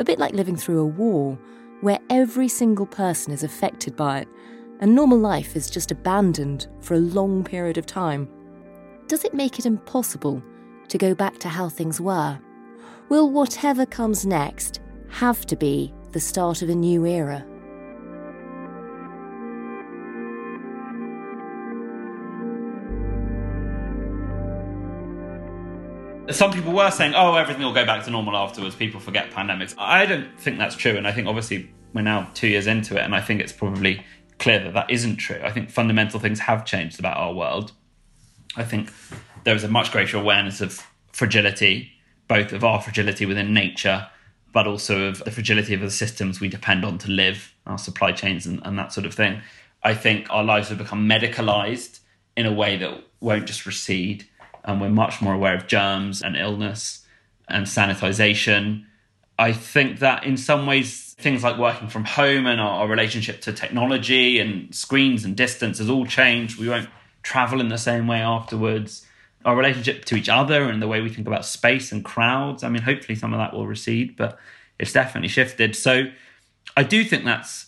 a 0.00 0.04
bit 0.04 0.18
like 0.18 0.34
living 0.34 0.56
through 0.56 0.80
a 0.80 0.84
war, 0.84 1.38
where 1.80 2.00
every 2.10 2.48
single 2.48 2.86
person 2.86 3.32
is 3.32 3.44
affected 3.44 3.94
by 3.94 4.22
it, 4.22 4.28
and 4.80 4.96
normal 4.96 5.18
life 5.18 5.54
is 5.54 5.70
just 5.70 5.92
abandoned 5.92 6.66
for 6.80 6.94
a 6.94 6.98
long 6.98 7.44
period 7.44 7.78
of 7.78 7.86
time, 7.86 8.28
does 9.06 9.22
it 9.22 9.32
make 9.32 9.60
it 9.60 9.64
impossible 9.64 10.42
to 10.88 10.98
go 10.98 11.14
back 11.14 11.38
to 11.38 11.48
how 11.48 11.68
things 11.68 12.00
were? 12.00 12.36
Will 13.10 13.30
whatever 13.30 13.84
comes 13.84 14.24
next 14.24 14.80
have 15.08 15.44
to 15.46 15.56
be 15.56 15.92
the 16.12 16.20
start 16.20 16.62
of 16.62 16.70
a 16.70 16.74
new 16.74 17.04
era? 17.04 17.44
Some 26.30 26.50
people 26.52 26.72
were 26.72 26.90
saying, 26.90 27.12
oh, 27.14 27.34
everything 27.34 27.62
will 27.62 27.74
go 27.74 27.84
back 27.84 28.04
to 28.04 28.10
normal 28.10 28.34
afterwards. 28.34 28.74
People 28.74 28.98
forget 28.98 29.30
pandemics. 29.30 29.74
I 29.76 30.06
don't 30.06 30.40
think 30.40 30.56
that's 30.58 30.74
true. 30.74 30.96
And 30.96 31.06
I 31.06 31.12
think 31.12 31.28
obviously 31.28 31.70
we're 31.92 32.00
now 32.00 32.30
two 32.32 32.48
years 32.48 32.66
into 32.66 32.96
it. 32.96 33.02
And 33.02 33.14
I 33.14 33.20
think 33.20 33.42
it's 33.42 33.52
probably 33.52 34.02
clear 34.38 34.58
that 34.64 34.72
that 34.72 34.90
isn't 34.90 35.16
true. 35.16 35.40
I 35.44 35.50
think 35.50 35.70
fundamental 35.70 36.18
things 36.18 36.40
have 36.40 36.64
changed 36.64 36.98
about 36.98 37.18
our 37.18 37.34
world. 37.34 37.72
I 38.56 38.64
think 38.64 38.90
there 39.44 39.54
is 39.54 39.62
a 39.62 39.68
much 39.68 39.92
greater 39.92 40.16
awareness 40.16 40.62
of 40.62 40.80
fragility 41.12 41.93
both 42.28 42.52
of 42.52 42.64
our 42.64 42.80
fragility 42.80 43.26
within 43.26 43.52
nature, 43.52 44.08
but 44.52 44.66
also 44.66 45.08
of 45.08 45.24
the 45.24 45.30
fragility 45.30 45.74
of 45.74 45.80
the 45.80 45.90
systems 45.90 46.40
we 46.40 46.48
depend 46.48 46.84
on 46.84 46.98
to 46.98 47.10
live, 47.10 47.54
our 47.66 47.78
supply 47.78 48.12
chains 48.12 48.46
and, 48.46 48.60
and 48.64 48.78
that 48.78 48.92
sort 48.92 49.06
of 49.06 49.14
thing. 49.14 49.42
I 49.82 49.94
think 49.94 50.26
our 50.30 50.44
lives 50.44 50.68
have 50.70 50.78
become 50.78 51.08
medicalized 51.08 52.00
in 52.36 52.46
a 52.46 52.52
way 52.52 52.76
that 52.78 53.04
won't 53.20 53.46
just 53.46 53.66
recede. 53.66 54.26
And 54.64 54.80
we're 54.80 54.88
much 54.88 55.20
more 55.20 55.34
aware 55.34 55.54
of 55.54 55.66
germs 55.66 56.22
and 56.22 56.36
illness 56.36 57.04
and 57.48 57.66
sanitization. 57.66 58.86
I 59.38 59.52
think 59.52 59.98
that 59.98 60.24
in 60.24 60.36
some 60.36 60.66
ways, 60.66 61.14
things 61.18 61.42
like 61.42 61.58
working 61.58 61.88
from 61.88 62.04
home 62.04 62.46
and 62.46 62.60
our, 62.60 62.80
our 62.80 62.88
relationship 62.88 63.42
to 63.42 63.52
technology 63.52 64.38
and 64.38 64.74
screens 64.74 65.24
and 65.24 65.36
distance 65.36 65.78
has 65.78 65.90
all 65.90 66.06
changed. 66.06 66.58
We 66.58 66.68
won't 66.68 66.88
travel 67.22 67.60
in 67.60 67.68
the 67.68 67.78
same 67.78 68.06
way 68.06 68.20
afterwards 68.20 69.06
our 69.44 69.56
relationship 69.56 70.04
to 70.06 70.16
each 70.16 70.28
other 70.28 70.64
and 70.64 70.80
the 70.80 70.88
way 70.88 71.00
we 71.00 71.08
think 71.08 71.26
about 71.26 71.44
space 71.44 71.92
and 71.92 72.04
crowds. 72.04 72.62
I 72.62 72.68
mean, 72.68 72.82
hopefully 72.82 73.16
some 73.16 73.32
of 73.32 73.38
that 73.38 73.52
will 73.52 73.66
recede, 73.66 74.16
but 74.16 74.38
it's 74.78 74.92
definitely 74.92 75.28
shifted. 75.28 75.76
So 75.76 76.04
I 76.76 76.82
do 76.82 77.04
think 77.04 77.24
that's 77.24 77.66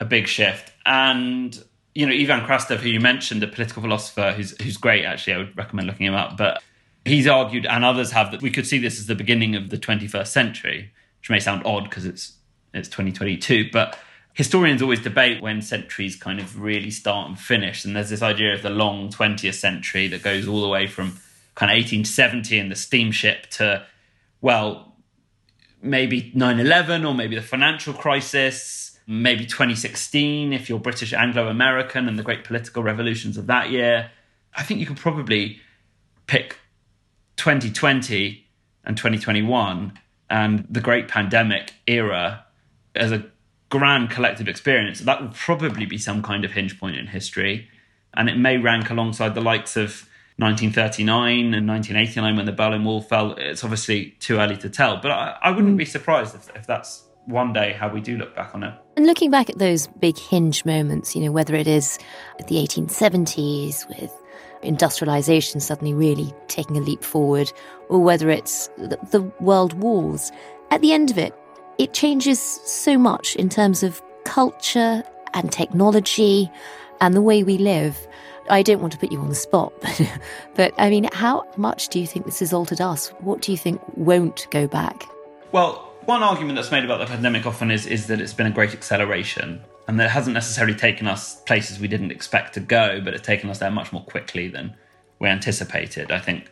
a 0.00 0.04
big 0.04 0.26
shift. 0.26 0.72
And 0.84 1.62
you 1.94 2.06
know, 2.06 2.12
Ivan 2.12 2.46
Krastev, 2.46 2.78
who 2.78 2.90
you 2.90 3.00
mentioned, 3.00 3.42
a 3.42 3.46
political 3.46 3.82
philosopher 3.82 4.32
who's 4.32 4.60
who's 4.62 4.76
great. 4.76 5.04
Actually, 5.04 5.32
I 5.32 5.38
would 5.38 5.56
recommend 5.56 5.86
looking 5.86 6.06
him 6.06 6.14
up. 6.14 6.36
But 6.36 6.62
he's 7.06 7.26
argued, 7.26 7.64
and 7.64 7.84
others 7.84 8.10
have, 8.10 8.30
that 8.32 8.42
we 8.42 8.50
could 8.50 8.66
see 8.66 8.78
this 8.78 8.98
as 8.98 9.06
the 9.06 9.14
beginning 9.14 9.56
of 9.56 9.70
the 9.70 9.78
21st 9.78 10.26
century, 10.26 10.92
which 11.20 11.30
may 11.30 11.40
sound 11.40 11.62
odd 11.64 11.84
because 11.84 12.04
it's 12.04 12.34
it's 12.74 12.88
2022, 12.88 13.70
but 13.72 13.98
historians 14.36 14.82
always 14.82 15.00
debate 15.00 15.40
when 15.40 15.62
centuries 15.62 16.14
kind 16.14 16.38
of 16.38 16.60
really 16.60 16.90
start 16.90 17.26
and 17.26 17.40
finish. 17.40 17.86
And 17.86 17.96
there's 17.96 18.10
this 18.10 18.20
idea 18.20 18.52
of 18.52 18.60
the 18.60 18.68
long 18.68 19.08
20th 19.08 19.54
century 19.54 20.08
that 20.08 20.22
goes 20.22 20.46
all 20.46 20.60
the 20.60 20.68
way 20.68 20.86
from 20.86 21.18
kind 21.54 21.72
of 21.72 21.76
1870 21.76 22.58
and 22.58 22.70
the 22.70 22.76
steamship 22.76 23.46
to, 23.52 23.86
well, 24.42 24.94
maybe 25.80 26.30
9 26.34 26.60
11 26.60 27.06
or 27.06 27.14
maybe 27.14 27.34
the 27.34 27.40
financial 27.40 27.94
crisis, 27.94 28.98
maybe 29.06 29.46
2016 29.46 30.52
if 30.52 30.68
you're 30.68 30.78
British 30.78 31.14
Anglo 31.14 31.48
American 31.48 32.06
and 32.06 32.18
the 32.18 32.22
great 32.22 32.44
political 32.44 32.82
revolutions 32.82 33.38
of 33.38 33.46
that 33.46 33.70
year. 33.70 34.10
I 34.54 34.62
think 34.64 34.80
you 34.80 34.86
could 34.86 34.98
probably 34.98 35.60
pick 36.26 36.58
2020 37.36 38.46
and 38.84 38.98
2021 38.98 39.98
and 40.28 40.66
the 40.68 40.80
great 40.82 41.08
pandemic 41.08 41.72
era 41.86 42.44
as 42.94 43.12
a 43.12 43.24
grand 43.68 44.10
collective 44.10 44.48
experience, 44.48 45.00
that 45.00 45.20
will 45.20 45.30
probably 45.34 45.86
be 45.86 45.98
some 45.98 46.22
kind 46.22 46.44
of 46.44 46.52
hinge 46.52 46.78
point 46.78 46.96
in 46.96 47.08
history. 47.08 47.68
And 48.14 48.28
it 48.28 48.36
may 48.36 48.56
rank 48.56 48.90
alongside 48.90 49.34
the 49.34 49.40
likes 49.40 49.76
of 49.76 50.08
1939 50.38 51.54
and 51.54 51.66
1989 51.66 52.36
when 52.36 52.46
the 52.46 52.52
Berlin 52.52 52.84
Wall 52.84 53.00
fell. 53.00 53.32
It's 53.32 53.64
obviously 53.64 54.16
too 54.20 54.38
early 54.38 54.56
to 54.58 54.68
tell, 54.68 54.98
but 54.98 55.10
I, 55.10 55.36
I 55.42 55.50
wouldn't 55.50 55.76
be 55.76 55.84
surprised 55.84 56.34
if, 56.34 56.54
if 56.54 56.66
that's 56.66 57.04
one 57.26 57.52
day 57.52 57.72
how 57.72 57.88
we 57.88 58.00
do 58.00 58.16
look 58.16 58.34
back 58.36 58.54
on 58.54 58.62
it. 58.62 58.74
And 58.96 59.06
looking 59.06 59.30
back 59.30 59.50
at 59.50 59.58
those 59.58 59.86
big 59.86 60.16
hinge 60.16 60.64
moments, 60.64 61.16
you 61.16 61.22
know, 61.22 61.32
whether 61.32 61.54
it 61.54 61.66
is 61.66 61.98
the 62.48 62.56
1870s 62.56 63.88
with 63.88 64.12
industrialization 64.62 65.60
suddenly 65.60 65.94
really 65.94 66.32
taking 66.48 66.76
a 66.76 66.80
leap 66.80 67.02
forward, 67.02 67.52
or 67.88 68.00
whether 68.00 68.30
it's 68.30 68.68
the, 68.78 68.98
the 69.10 69.22
world 69.40 69.74
wars, 69.74 70.30
at 70.70 70.80
the 70.80 70.92
end 70.92 71.10
of 71.10 71.18
it, 71.18 71.34
it 71.78 71.92
changes 71.92 72.40
so 72.40 72.96
much 72.96 73.36
in 73.36 73.48
terms 73.48 73.82
of 73.82 74.02
culture 74.24 75.02
and 75.34 75.52
technology 75.52 76.50
and 77.00 77.14
the 77.14 77.22
way 77.22 77.42
we 77.42 77.58
live. 77.58 78.06
I 78.48 78.62
don't 78.62 78.80
want 78.80 78.92
to 78.92 78.98
put 78.98 79.12
you 79.12 79.20
on 79.20 79.28
the 79.28 79.34
spot, 79.34 79.72
but, 79.82 80.20
but 80.54 80.74
I 80.78 80.88
mean, 80.88 81.08
how 81.12 81.46
much 81.56 81.88
do 81.88 81.98
you 81.98 82.06
think 82.06 82.26
this 82.26 82.40
has 82.40 82.52
altered 82.52 82.80
us? 82.80 83.08
What 83.20 83.42
do 83.42 83.52
you 83.52 83.58
think 83.58 83.80
won't 83.96 84.46
go 84.50 84.66
back? 84.66 85.04
Well, 85.52 85.92
one 86.04 86.22
argument 86.22 86.56
that's 86.56 86.70
made 86.70 86.84
about 86.84 87.00
the 87.00 87.06
pandemic 87.06 87.46
often 87.46 87.70
is, 87.70 87.86
is 87.86 88.06
that 88.06 88.20
it's 88.20 88.32
been 88.32 88.46
a 88.46 88.50
great 88.50 88.72
acceleration 88.72 89.60
and 89.88 89.98
that 89.98 90.06
it 90.06 90.10
hasn't 90.10 90.34
necessarily 90.34 90.74
taken 90.74 91.06
us 91.06 91.40
places 91.42 91.78
we 91.78 91.88
didn't 91.88 92.12
expect 92.12 92.54
to 92.54 92.60
go, 92.60 93.00
but 93.04 93.14
it's 93.14 93.26
taken 93.26 93.50
us 93.50 93.58
there 93.58 93.70
much 93.70 93.92
more 93.92 94.04
quickly 94.04 94.48
than 94.48 94.74
we 95.18 95.28
anticipated. 95.28 96.12
I 96.12 96.20
think 96.20 96.50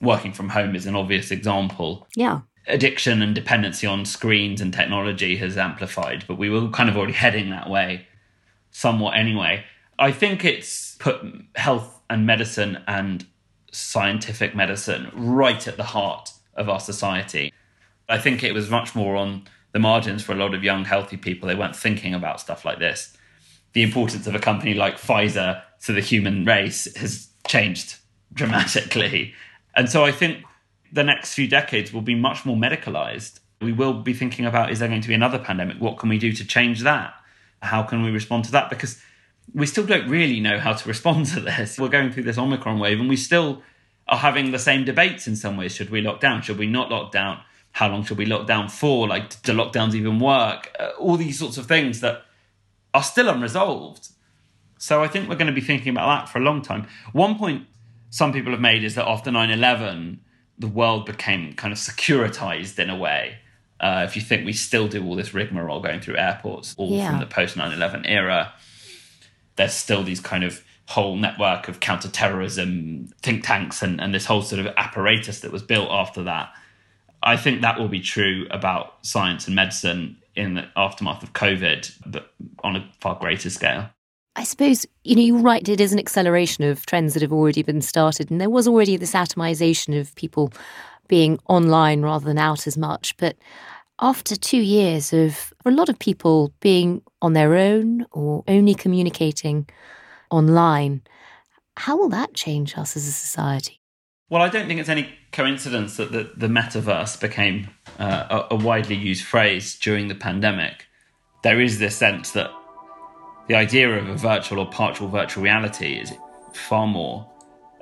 working 0.00 0.32
from 0.32 0.48
home 0.48 0.74
is 0.74 0.86
an 0.86 0.96
obvious 0.96 1.30
example. 1.30 2.06
Yeah 2.16 2.40
addiction 2.70 3.22
and 3.22 3.34
dependency 3.34 3.86
on 3.86 4.04
screens 4.04 4.60
and 4.60 4.72
technology 4.72 5.36
has 5.36 5.56
amplified, 5.56 6.24
but 6.26 6.38
we 6.38 6.50
were 6.50 6.68
kind 6.68 6.88
of 6.88 6.96
already 6.96 7.12
heading 7.12 7.50
that 7.50 7.68
way 7.68 8.06
somewhat 8.70 9.16
anyway. 9.16 9.64
I 9.98 10.12
think 10.12 10.44
it's 10.44 10.96
put 10.96 11.20
health 11.56 12.00
and 12.08 12.26
medicine 12.26 12.82
and 12.86 13.26
scientific 13.72 14.54
medicine 14.54 15.10
right 15.14 15.66
at 15.68 15.76
the 15.76 15.84
heart 15.84 16.32
of 16.54 16.68
our 16.68 16.80
society. 16.80 17.52
I 18.08 18.18
think 18.18 18.42
it 18.42 18.52
was 18.52 18.70
much 18.70 18.94
more 18.94 19.16
on 19.16 19.44
the 19.72 19.78
margins 19.78 20.22
for 20.22 20.32
a 20.32 20.36
lot 20.36 20.54
of 20.54 20.64
young, 20.64 20.84
healthy 20.84 21.16
people. 21.16 21.48
They 21.48 21.54
weren't 21.54 21.76
thinking 21.76 22.14
about 22.14 22.40
stuff 22.40 22.64
like 22.64 22.78
this. 22.78 23.16
The 23.72 23.82
importance 23.82 24.26
of 24.26 24.34
a 24.34 24.40
company 24.40 24.74
like 24.74 24.96
Pfizer 24.96 25.62
to 25.84 25.92
the 25.92 26.00
human 26.00 26.44
race 26.44 26.92
has 26.96 27.28
changed 27.46 27.96
dramatically. 28.32 29.34
And 29.76 29.88
so 29.88 30.04
I 30.04 30.10
think 30.10 30.44
the 30.92 31.04
next 31.04 31.34
few 31.34 31.48
decades 31.48 31.92
will 31.92 32.02
be 32.02 32.14
much 32.14 32.44
more 32.44 32.56
medicalized. 32.56 33.40
We 33.60 33.72
will 33.72 33.94
be 33.94 34.14
thinking 34.14 34.46
about 34.46 34.70
is 34.70 34.78
there 34.78 34.88
going 34.88 35.02
to 35.02 35.08
be 35.08 35.14
another 35.14 35.38
pandemic? 35.38 35.78
What 35.78 35.98
can 35.98 36.08
we 36.08 36.18
do 36.18 36.32
to 36.32 36.46
change 36.46 36.80
that? 36.80 37.14
How 37.62 37.82
can 37.82 38.02
we 38.02 38.10
respond 38.10 38.44
to 38.46 38.52
that? 38.52 38.70
Because 38.70 39.00
we 39.54 39.66
still 39.66 39.84
don't 39.86 40.08
really 40.08 40.40
know 40.40 40.58
how 40.58 40.72
to 40.72 40.88
respond 40.94 41.26
to 41.26 41.40
this. 41.40 41.78
We're 41.78 41.88
going 41.88 42.12
through 42.12 42.24
this 42.24 42.38
Omicron 42.38 42.78
wave 42.78 43.00
and 43.00 43.08
we 43.08 43.16
still 43.16 43.62
are 44.08 44.18
having 44.18 44.50
the 44.50 44.58
same 44.58 44.84
debates 44.84 45.26
in 45.26 45.36
some 45.36 45.56
ways. 45.56 45.74
Should 45.74 45.90
we 45.90 46.00
lock 46.00 46.20
down? 46.20 46.42
Should 46.42 46.58
we 46.58 46.66
not 46.66 46.90
lock 46.90 47.12
down? 47.12 47.40
How 47.72 47.88
long 47.88 48.02
should 48.04 48.18
we 48.18 48.26
lock 48.26 48.46
down 48.46 48.68
for? 48.68 49.06
Like, 49.06 49.40
do 49.42 49.52
lockdowns 49.52 49.94
even 49.94 50.18
work? 50.18 50.74
Uh, 50.78 50.90
all 50.98 51.16
these 51.16 51.38
sorts 51.38 51.56
of 51.56 51.66
things 51.66 52.00
that 52.00 52.22
are 52.92 53.02
still 53.02 53.28
unresolved. 53.28 54.08
So 54.78 55.02
I 55.02 55.08
think 55.08 55.28
we're 55.28 55.36
going 55.36 55.46
to 55.46 55.52
be 55.52 55.60
thinking 55.60 55.90
about 55.90 56.06
that 56.06 56.28
for 56.28 56.38
a 56.38 56.42
long 56.42 56.62
time. 56.62 56.88
One 57.12 57.38
point 57.38 57.66
some 58.08 58.32
people 58.32 58.50
have 58.50 58.60
made 58.60 58.82
is 58.82 58.96
that 58.96 59.06
after 59.06 59.30
9 59.30 59.50
11, 59.50 60.20
the 60.60 60.68
world 60.68 61.06
became 61.06 61.54
kind 61.54 61.72
of 61.72 61.78
securitized 61.78 62.78
in 62.78 62.90
a 62.90 62.96
way. 62.96 63.38
Uh, 63.80 64.04
if 64.06 64.14
you 64.14 64.20
think 64.20 64.44
we 64.44 64.52
still 64.52 64.86
do 64.86 65.04
all 65.04 65.16
this 65.16 65.32
rigmarole 65.32 65.80
going 65.80 66.00
through 66.00 66.16
airports, 66.16 66.74
all 66.76 66.92
yeah. 66.92 67.10
from 67.10 67.18
the 67.18 67.26
post 67.26 67.56
9 67.56 67.72
11 67.72 68.04
era, 68.04 68.52
there's 69.56 69.72
still 69.72 70.04
these 70.04 70.20
kind 70.20 70.44
of 70.44 70.62
whole 70.88 71.16
network 71.16 71.68
of 71.68 71.80
counterterrorism 71.80 73.08
think 73.22 73.44
tanks 73.44 73.80
and, 73.80 74.00
and 74.00 74.12
this 74.12 74.26
whole 74.26 74.42
sort 74.42 74.60
of 74.60 74.66
apparatus 74.76 75.40
that 75.40 75.50
was 75.50 75.62
built 75.62 75.88
after 75.90 76.22
that. 76.24 76.50
I 77.22 77.36
think 77.36 77.62
that 77.62 77.78
will 77.78 77.88
be 77.88 78.00
true 78.00 78.46
about 78.50 78.94
science 79.02 79.46
and 79.46 79.56
medicine 79.56 80.18
in 80.34 80.54
the 80.54 80.68
aftermath 80.76 81.22
of 81.22 81.32
COVID, 81.32 81.92
but 82.06 82.32
on 82.62 82.76
a 82.76 82.90
far 83.00 83.14
greater 83.18 83.50
scale. 83.50 83.90
I 84.36 84.44
suppose, 84.44 84.86
you 85.04 85.16
know, 85.16 85.22
you're 85.22 85.38
right, 85.38 85.68
it 85.68 85.80
is 85.80 85.92
an 85.92 85.98
acceleration 85.98 86.64
of 86.64 86.86
trends 86.86 87.14
that 87.14 87.22
have 87.22 87.32
already 87.32 87.62
been 87.62 87.82
started. 87.82 88.30
And 88.30 88.40
there 88.40 88.50
was 88.50 88.68
already 88.68 88.96
this 88.96 89.12
atomization 89.12 89.98
of 89.98 90.14
people 90.14 90.52
being 91.08 91.38
online 91.48 92.02
rather 92.02 92.26
than 92.26 92.38
out 92.38 92.66
as 92.66 92.78
much. 92.78 93.16
But 93.16 93.36
after 94.00 94.36
two 94.36 94.60
years 94.60 95.12
of 95.12 95.52
a 95.64 95.70
lot 95.70 95.88
of 95.88 95.98
people 95.98 96.52
being 96.60 97.02
on 97.20 97.32
their 97.32 97.56
own 97.56 98.06
or 98.12 98.44
only 98.46 98.74
communicating 98.74 99.68
online, 100.30 101.02
how 101.76 101.96
will 101.96 102.08
that 102.10 102.32
change 102.34 102.78
us 102.78 102.96
as 102.96 103.06
a 103.06 103.12
society? 103.12 103.80
Well, 104.28 104.42
I 104.42 104.48
don't 104.48 104.68
think 104.68 104.78
it's 104.78 104.88
any 104.88 105.12
coincidence 105.32 105.96
that 105.96 106.12
the, 106.12 106.30
the 106.36 106.46
metaverse 106.46 107.20
became 107.20 107.68
uh, 107.98 108.44
a, 108.50 108.54
a 108.54 108.56
widely 108.56 108.94
used 108.94 109.24
phrase 109.24 109.76
during 109.76 110.06
the 110.06 110.14
pandemic. 110.14 110.86
There 111.42 111.60
is 111.60 111.80
this 111.80 111.96
sense 111.96 112.30
that 112.32 112.50
the 113.50 113.56
idea 113.56 113.98
of 113.98 114.08
a 114.08 114.14
virtual 114.14 114.60
or 114.60 114.66
partial 114.70 115.08
virtual 115.08 115.42
reality 115.42 115.94
is 115.94 116.12
far 116.54 116.86
more 116.86 117.28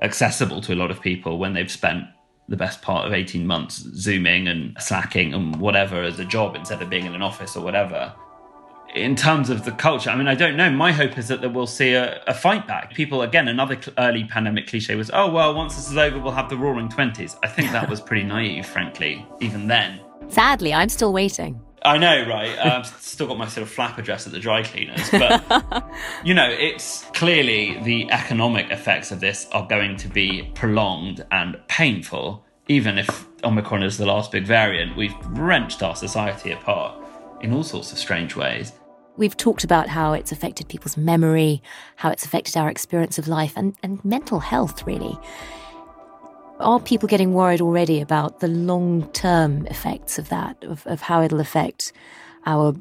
accessible 0.00 0.62
to 0.62 0.72
a 0.72 0.74
lot 0.76 0.90
of 0.90 0.98
people 0.98 1.38
when 1.38 1.52
they've 1.52 1.70
spent 1.70 2.04
the 2.48 2.56
best 2.56 2.80
part 2.80 3.06
of 3.06 3.12
18 3.12 3.46
months 3.46 3.86
zooming 3.94 4.48
and 4.48 4.74
slacking 4.80 5.34
and 5.34 5.56
whatever 5.56 6.02
as 6.02 6.18
a 6.18 6.24
job 6.24 6.56
instead 6.56 6.80
of 6.80 6.88
being 6.88 7.04
in 7.04 7.14
an 7.14 7.20
office 7.20 7.54
or 7.54 7.62
whatever 7.62 8.14
in 8.94 9.14
terms 9.14 9.50
of 9.50 9.66
the 9.66 9.72
culture, 9.72 10.08
I 10.08 10.16
mean, 10.16 10.26
I 10.26 10.34
don't 10.34 10.56
know. 10.56 10.70
My 10.70 10.90
hope 10.90 11.18
is 11.18 11.28
that, 11.28 11.46
we'll 11.52 11.66
see 11.66 11.92
a, 11.92 12.22
a 12.26 12.32
fight 12.32 12.66
back. 12.66 12.94
People, 12.94 13.20
again, 13.20 13.46
another 13.46 13.78
cl- 13.78 13.94
early 13.98 14.24
pandemic 14.24 14.66
cliche 14.66 14.94
was, 14.94 15.10
oh, 15.12 15.30
well, 15.30 15.54
once 15.54 15.76
this 15.76 15.90
is 15.90 15.98
over, 15.98 16.18
we'll 16.18 16.32
have 16.32 16.48
the 16.48 16.56
roaring 16.56 16.88
20s. 16.88 17.36
I 17.42 17.48
think 17.48 17.70
that 17.72 17.90
was 17.90 18.00
pretty 18.00 18.22
naive, 18.22 18.64
frankly, 18.64 19.26
even 19.40 19.66
then. 19.66 20.00
Sadly, 20.28 20.72
I'm 20.72 20.88
still 20.88 21.12
waiting. 21.12 21.60
I 21.82 21.98
know, 21.98 22.26
right? 22.28 22.58
I've 22.58 22.72
um, 22.72 22.84
still 23.00 23.26
got 23.26 23.38
my 23.38 23.48
sort 23.48 23.62
of 23.62 23.70
flapper 23.70 24.02
dress 24.02 24.26
at 24.26 24.32
the 24.32 24.40
dry 24.40 24.62
cleaners. 24.62 25.08
But, 25.10 25.84
you 26.24 26.34
know, 26.34 26.48
it's 26.48 27.04
clearly 27.14 27.78
the 27.82 28.10
economic 28.10 28.70
effects 28.70 29.10
of 29.10 29.20
this 29.20 29.46
are 29.52 29.66
going 29.66 29.96
to 29.98 30.08
be 30.08 30.50
prolonged 30.54 31.24
and 31.30 31.56
painful. 31.68 32.44
Even 32.68 32.98
if 32.98 33.26
Omicron 33.44 33.82
is 33.82 33.96
the 33.96 34.06
last 34.06 34.30
big 34.32 34.44
variant, 34.44 34.96
we've 34.96 35.14
wrenched 35.28 35.82
our 35.82 35.96
society 35.96 36.52
apart 36.52 36.94
in 37.40 37.52
all 37.52 37.62
sorts 37.62 37.92
of 37.92 37.98
strange 37.98 38.36
ways. 38.36 38.72
We've 39.16 39.36
talked 39.36 39.64
about 39.64 39.88
how 39.88 40.12
it's 40.12 40.30
affected 40.30 40.68
people's 40.68 40.96
memory, 40.96 41.62
how 41.96 42.10
it's 42.10 42.24
affected 42.24 42.56
our 42.56 42.68
experience 42.68 43.18
of 43.18 43.26
life, 43.26 43.52
and, 43.56 43.74
and 43.82 44.04
mental 44.04 44.38
health, 44.38 44.86
really. 44.86 45.18
Are 46.60 46.80
people 46.80 47.08
getting 47.08 47.34
worried 47.34 47.60
already 47.60 48.00
about 48.00 48.40
the 48.40 48.48
long 48.48 49.08
term 49.12 49.66
effects 49.66 50.18
of 50.18 50.28
that, 50.30 50.56
of, 50.64 50.84
of 50.86 51.00
how 51.00 51.22
it'll 51.22 51.40
affect 51.40 51.92
our 52.46 52.74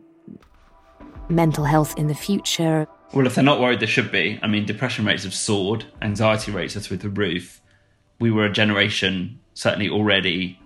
mental 1.30 1.64
health 1.64 1.96
in 1.98 2.08
the 2.08 2.16
future? 2.16 2.88
Well, 3.14 3.28
if 3.28 3.36
they're 3.36 3.44
not 3.44 3.60
worried, 3.60 3.80
they 3.80 3.86
should 3.86 4.12
be. 4.12 4.40
I 4.42 4.48
mean, 4.48 4.66
depression 4.66 5.06
rates 5.06 5.24
have 5.24 5.34
soared, 5.34 5.86
anxiety 6.02 6.52
rates 6.52 6.76
are 6.76 6.80
through 6.80 6.98
the 6.98 7.10
roof. 7.10 7.62
We 8.20 8.32
were 8.32 8.46
a 8.46 8.52
generation, 8.52 9.40
certainly 9.54 9.90
already, 9.90 10.60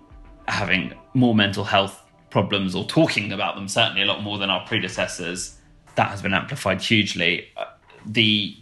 having 0.48 0.94
more 1.12 1.34
mental 1.34 1.64
health 1.64 2.02
problems 2.30 2.74
or 2.74 2.84
talking 2.86 3.30
about 3.30 3.56
them 3.56 3.68
certainly 3.68 4.02
a 4.02 4.06
lot 4.06 4.22
more 4.22 4.38
than 4.38 4.48
our 4.48 4.66
predecessors. 4.66 5.58
That 5.96 6.08
has 6.08 6.22
been 6.22 6.32
amplified 6.32 6.80
hugely. 6.80 7.48
Uh, 7.58 7.66
the 8.06 8.56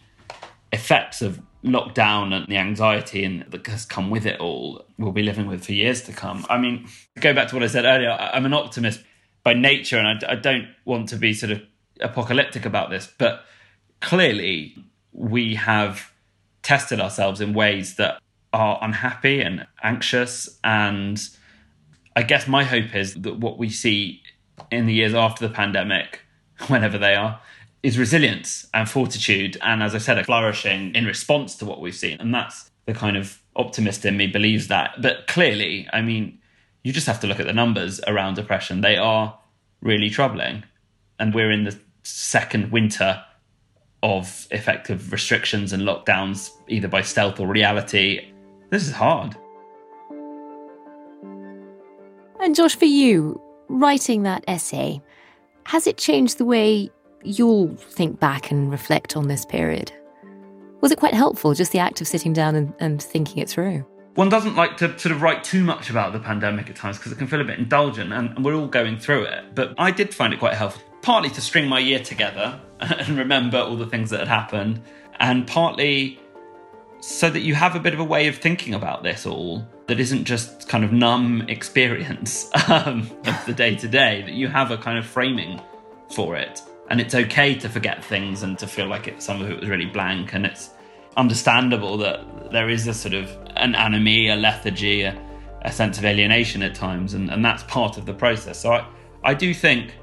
effects 0.72 1.22
of 1.22 1.40
lockdown 1.64 2.34
and 2.34 2.46
the 2.46 2.56
anxiety 2.56 3.22
and 3.22 3.44
that 3.50 3.66
has 3.66 3.84
come 3.84 4.08
with 4.08 4.24
it 4.24 4.40
all 4.40 4.82
we'll 4.96 5.12
be 5.12 5.22
living 5.22 5.46
with 5.46 5.64
for 5.64 5.72
years 5.72 6.02
to 6.02 6.12
come. 6.12 6.46
I 6.48 6.58
mean, 6.58 6.88
go 7.20 7.34
back 7.34 7.48
to 7.48 7.54
what 7.54 7.62
I 7.62 7.66
said 7.66 7.84
earlier. 7.84 8.10
I'm 8.10 8.46
an 8.46 8.54
optimist 8.54 9.02
by 9.42 9.54
nature, 9.54 9.98
and 9.98 10.24
I, 10.24 10.32
I 10.32 10.34
don't 10.36 10.68
want 10.84 11.08
to 11.10 11.16
be 11.16 11.32
sort 11.32 11.52
of 11.52 11.62
apocalyptic 12.00 12.64
about 12.64 12.90
this, 12.90 13.12
but 13.18 13.44
clearly 14.00 14.76
we 15.12 15.54
have 15.54 16.12
tested 16.62 17.00
ourselves 17.00 17.40
in 17.40 17.52
ways 17.54 17.96
that 17.96 18.20
are 18.52 18.78
unhappy 18.82 19.40
and 19.40 19.66
anxious 19.82 20.58
and 20.64 21.20
I 22.16 22.22
guess 22.22 22.48
my 22.48 22.64
hope 22.64 22.94
is 22.94 23.14
that 23.14 23.38
what 23.38 23.58
we 23.58 23.70
see 23.70 24.22
in 24.70 24.86
the 24.86 24.92
years 24.92 25.14
after 25.14 25.46
the 25.46 25.54
pandemic, 25.54 26.20
whenever 26.66 26.98
they 26.98 27.14
are, 27.14 27.40
is 27.82 27.98
resilience 27.98 28.66
and 28.74 28.88
fortitude. 28.88 29.56
And 29.62 29.82
as 29.82 29.94
I 29.94 29.98
said, 29.98 30.18
a 30.18 30.24
flourishing 30.24 30.94
in 30.94 31.06
response 31.06 31.56
to 31.56 31.64
what 31.64 31.80
we've 31.80 31.94
seen. 31.94 32.20
And 32.20 32.34
that's 32.34 32.70
the 32.86 32.94
kind 32.94 33.16
of 33.16 33.40
optimist 33.56 34.04
in 34.04 34.16
me 34.16 34.26
believes 34.26 34.68
that. 34.68 35.00
But 35.00 35.26
clearly, 35.26 35.88
I 35.92 36.02
mean, 36.02 36.38
you 36.82 36.92
just 36.92 37.06
have 37.06 37.20
to 37.20 37.26
look 37.26 37.40
at 37.40 37.46
the 37.46 37.52
numbers 37.52 38.00
around 38.06 38.34
depression. 38.34 38.80
They 38.80 38.96
are 38.96 39.38
really 39.80 40.10
troubling. 40.10 40.64
And 41.18 41.34
we're 41.34 41.50
in 41.50 41.64
the 41.64 41.78
second 42.02 42.72
winter 42.72 43.22
of 44.02 44.46
effective 44.50 45.12
restrictions 45.12 45.72
and 45.72 45.82
lockdowns, 45.82 46.50
either 46.68 46.88
by 46.88 47.02
stealth 47.02 47.38
or 47.38 47.46
reality. 47.46 48.32
This 48.70 48.86
is 48.86 48.92
hard. 48.92 49.36
And 52.40 52.54
Josh, 52.54 52.74
for 52.74 52.86
you, 52.86 53.40
writing 53.68 54.22
that 54.22 54.44
essay, 54.48 55.02
has 55.64 55.86
it 55.86 55.98
changed 55.98 56.38
the 56.38 56.46
way 56.46 56.90
you'll 57.22 57.74
think 57.76 58.20
back 58.20 58.50
and 58.50 58.70
reflect 58.70 59.16
on 59.16 59.28
this 59.28 59.44
period? 59.44 59.92
Was 60.80 60.92
it 60.92 60.98
quite 60.98 61.14
helpful, 61.14 61.54
just 61.54 61.72
the 61.72 61.78
act 61.78 62.00
of 62.00 62.08
sitting 62.08 62.32
down 62.32 62.54
and, 62.54 62.72
and 62.78 63.02
thinking 63.02 63.38
it 63.42 63.48
through? 63.48 63.84
One 64.14 64.28
doesn't 64.28 64.56
like 64.56 64.76
to 64.78 64.98
sort 64.98 65.14
of 65.14 65.22
write 65.22 65.44
too 65.44 65.62
much 65.62 65.88
about 65.88 66.12
the 66.12 66.18
pandemic 66.18 66.68
at 66.68 66.76
times 66.76 66.98
because 66.98 67.12
it 67.12 67.18
can 67.18 67.26
feel 67.26 67.40
a 67.40 67.44
bit 67.44 67.58
indulgent 67.58 68.12
and, 68.12 68.30
and 68.30 68.44
we're 68.44 68.54
all 68.54 68.66
going 68.66 68.98
through 68.98 69.24
it. 69.24 69.54
But 69.54 69.74
I 69.78 69.90
did 69.90 70.14
find 70.14 70.32
it 70.32 70.38
quite 70.38 70.54
helpful, 70.54 70.82
partly 71.02 71.30
to 71.30 71.40
string 71.40 71.68
my 71.68 71.78
year 71.78 72.00
together 72.00 72.60
and 72.80 73.16
remember 73.16 73.58
all 73.58 73.76
the 73.76 73.86
things 73.86 74.10
that 74.10 74.20
had 74.20 74.28
happened, 74.28 74.82
and 75.20 75.46
partly 75.46 76.18
so 77.00 77.30
that 77.30 77.40
you 77.40 77.54
have 77.54 77.76
a 77.76 77.80
bit 77.80 77.94
of 77.94 78.00
a 78.00 78.04
way 78.04 78.28
of 78.28 78.36
thinking 78.36 78.74
about 78.74 79.02
this 79.02 79.24
all 79.26 79.66
that 79.86 79.98
isn't 79.98 80.24
just 80.24 80.68
kind 80.68 80.84
of 80.84 80.92
numb 80.92 81.42
experience 81.48 82.50
um, 82.68 83.10
of 83.26 83.46
the 83.46 83.52
day 83.52 83.74
to 83.74 83.88
day, 83.88 84.22
that 84.22 84.34
you 84.34 84.48
have 84.48 84.70
a 84.70 84.76
kind 84.76 84.98
of 84.98 85.06
framing 85.06 85.60
for 86.10 86.36
it. 86.36 86.60
And 86.90 87.00
it's 87.00 87.14
okay 87.14 87.54
to 87.54 87.68
forget 87.68 88.04
things 88.04 88.42
and 88.42 88.58
to 88.58 88.66
feel 88.66 88.86
like 88.86 89.06
it, 89.06 89.22
some 89.22 89.40
of 89.40 89.48
it 89.48 89.60
was 89.60 89.68
really 89.68 89.86
blank. 89.86 90.34
And 90.34 90.44
it's 90.44 90.70
understandable 91.16 91.96
that 91.98 92.50
there 92.50 92.68
is 92.68 92.86
a 92.86 92.94
sort 92.94 93.14
of 93.14 93.30
an 93.56 93.74
anomie, 93.74 94.28
a 94.28 94.36
lethargy, 94.36 95.02
a, 95.02 95.16
a 95.62 95.70
sense 95.72 95.98
of 95.98 96.04
alienation 96.04 96.62
at 96.62 96.74
times. 96.74 97.14
And, 97.14 97.30
and 97.30 97.44
that's 97.44 97.62
part 97.64 97.96
of 97.96 98.06
the 98.06 98.14
process. 98.14 98.60
So 98.60 98.72
I, 98.72 98.86
I 99.22 99.34
do 99.34 99.54
think, 99.54 99.94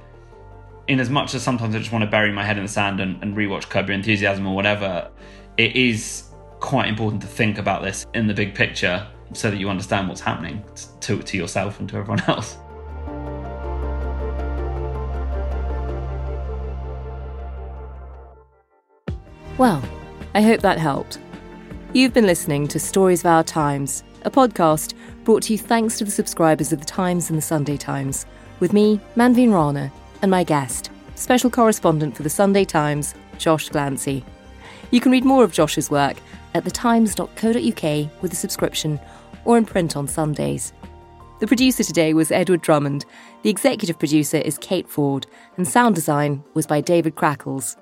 in 0.87 1.01
as 1.01 1.09
much 1.09 1.35
as 1.35 1.43
sometimes 1.43 1.75
I 1.75 1.79
just 1.79 1.91
want 1.91 2.05
to 2.05 2.09
bury 2.09 2.31
my 2.31 2.45
head 2.45 2.57
in 2.57 2.63
the 2.63 2.69
sand 2.69 3.01
and, 3.01 3.21
and 3.21 3.35
rewatch 3.35 3.67
Curb 3.69 3.87
Your 3.87 3.95
Enthusiasm 3.95 4.47
or 4.47 4.55
whatever, 4.55 5.11
it 5.57 5.75
is 5.75 6.23
quite 6.59 6.87
important 6.87 7.21
to 7.21 7.27
think 7.27 7.57
about 7.57 7.83
this 7.83 8.05
in 8.13 8.27
the 8.27 8.33
big 8.33 8.55
picture 8.55 9.05
so 9.33 9.51
that 9.51 9.57
you 9.57 9.69
understand 9.69 10.07
what's 10.07 10.21
happening 10.21 10.63
to, 11.01 11.21
to 11.21 11.37
yourself 11.37 11.79
and 11.79 11.89
to 11.89 11.97
everyone 11.97 12.21
else. 12.27 12.57
Well, 19.57 19.81
I 20.35 20.41
hope 20.43 20.61
that 20.61 20.77
helped. 20.77 21.17
You've 21.91 22.13
been 22.13 22.27
listening 22.27 22.67
to 22.67 22.79
Stories 22.79 23.21
of 23.21 23.25
Our 23.25 23.43
Times, 23.43 24.03
a 24.21 24.29
podcast 24.29 24.93
brought 25.23 25.41
to 25.43 25.53
you 25.53 25.57
thanks 25.57 25.97
to 25.97 26.05
the 26.05 26.11
subscribers 26.11 26.71
of 26.71 26.79
The 26.79 26.85
Times 26.85 27.31
and 27.31 27.37
The 27.37 27.41
Sunday 27.41 27.75
Times, 27.75 28.27
with 28.59 28.71
me, 28.71 28.99
Manveen 29.15 29.51
Rana, 29.51 29.91
and 30.21 30.29
my 30.29 30.43
guest, 30.43 30.91
special 31.15 31.49
correspondent 31.49 32.15
for 32.15 32.21
The 32.21 32.29
Sunday 32.29 32.65
Times, 32.65 33.15
Josh 33.39 33.69
Glancy. 33.69 34.23
You 34.91 35.01
can 35.01 35.11
read 35.11 35.25
more 35.25 35.43
of 35.43 35.53
Josh's 35.53 35.89
work 35.89 36.17
at 36.53 36.63
thetimes.co.uk 36.63 38.21
with 38.21 38.31
a 38.31 38.35
subscription 38.35 38.99
or 39.43 39.57
in 39.57 39.65
print 39.65 39.97
on 39.97 40.07
Sundays. 40.07 40.71
The 41.39 41.47
producer 41.47 41.83
today 41.83 42.13
was 42.13 42.31
Edward 42.31 42.61
Drummond, 42.61 43.05
the 43.41 43.49
executive 43.49 43.97
producer 43.97 44.37
is 44.37 44.59
Kate 44.59 44.87
Ford, 44.87 45.25
and 45.55 45.67
sound 45.67 45.95
design 45.95 46.43
was 46.53 46.67
by 46.67 46.79
David 46.79 47.15
Crackles. 47.15 47.75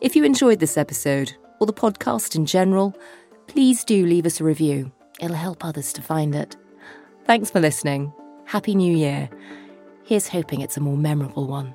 If 0.00 0.14
you 0.14 0.22
enjoyed 0.22 0.60
this 0.60 0.78
episode, 0.78 1.34
or 1.58 1.66
the 1.66 1.72
podcast 1.72 2.36
in 2.36 2.46
general, 2.46 2.96
please 3.48 3.82
do 3.82 4.06
leave 4.06 4.26
us 4.26 4.40
a 4.40 4.44
review. 4.44 4.92
It'll 5.20 5.36
help 5.36 5.64
others 5.64 5.92
to 5.94 6.02
find 6.02 6.36
it. 6.36 6.56
Thanks 7.24 7.50
for 7.50 7.58
listening. 7.58 8.12
Happy 8.44 8.76
New 8.76 8.96
Year. 8.96 9.28
Here's 10.04 10.28
hoping 10.28 10.60
it's 10.60 10.76
a 10.76 10.80
more 10.80 10.96
memorable 10.96 11.48
one. 11.48 11.74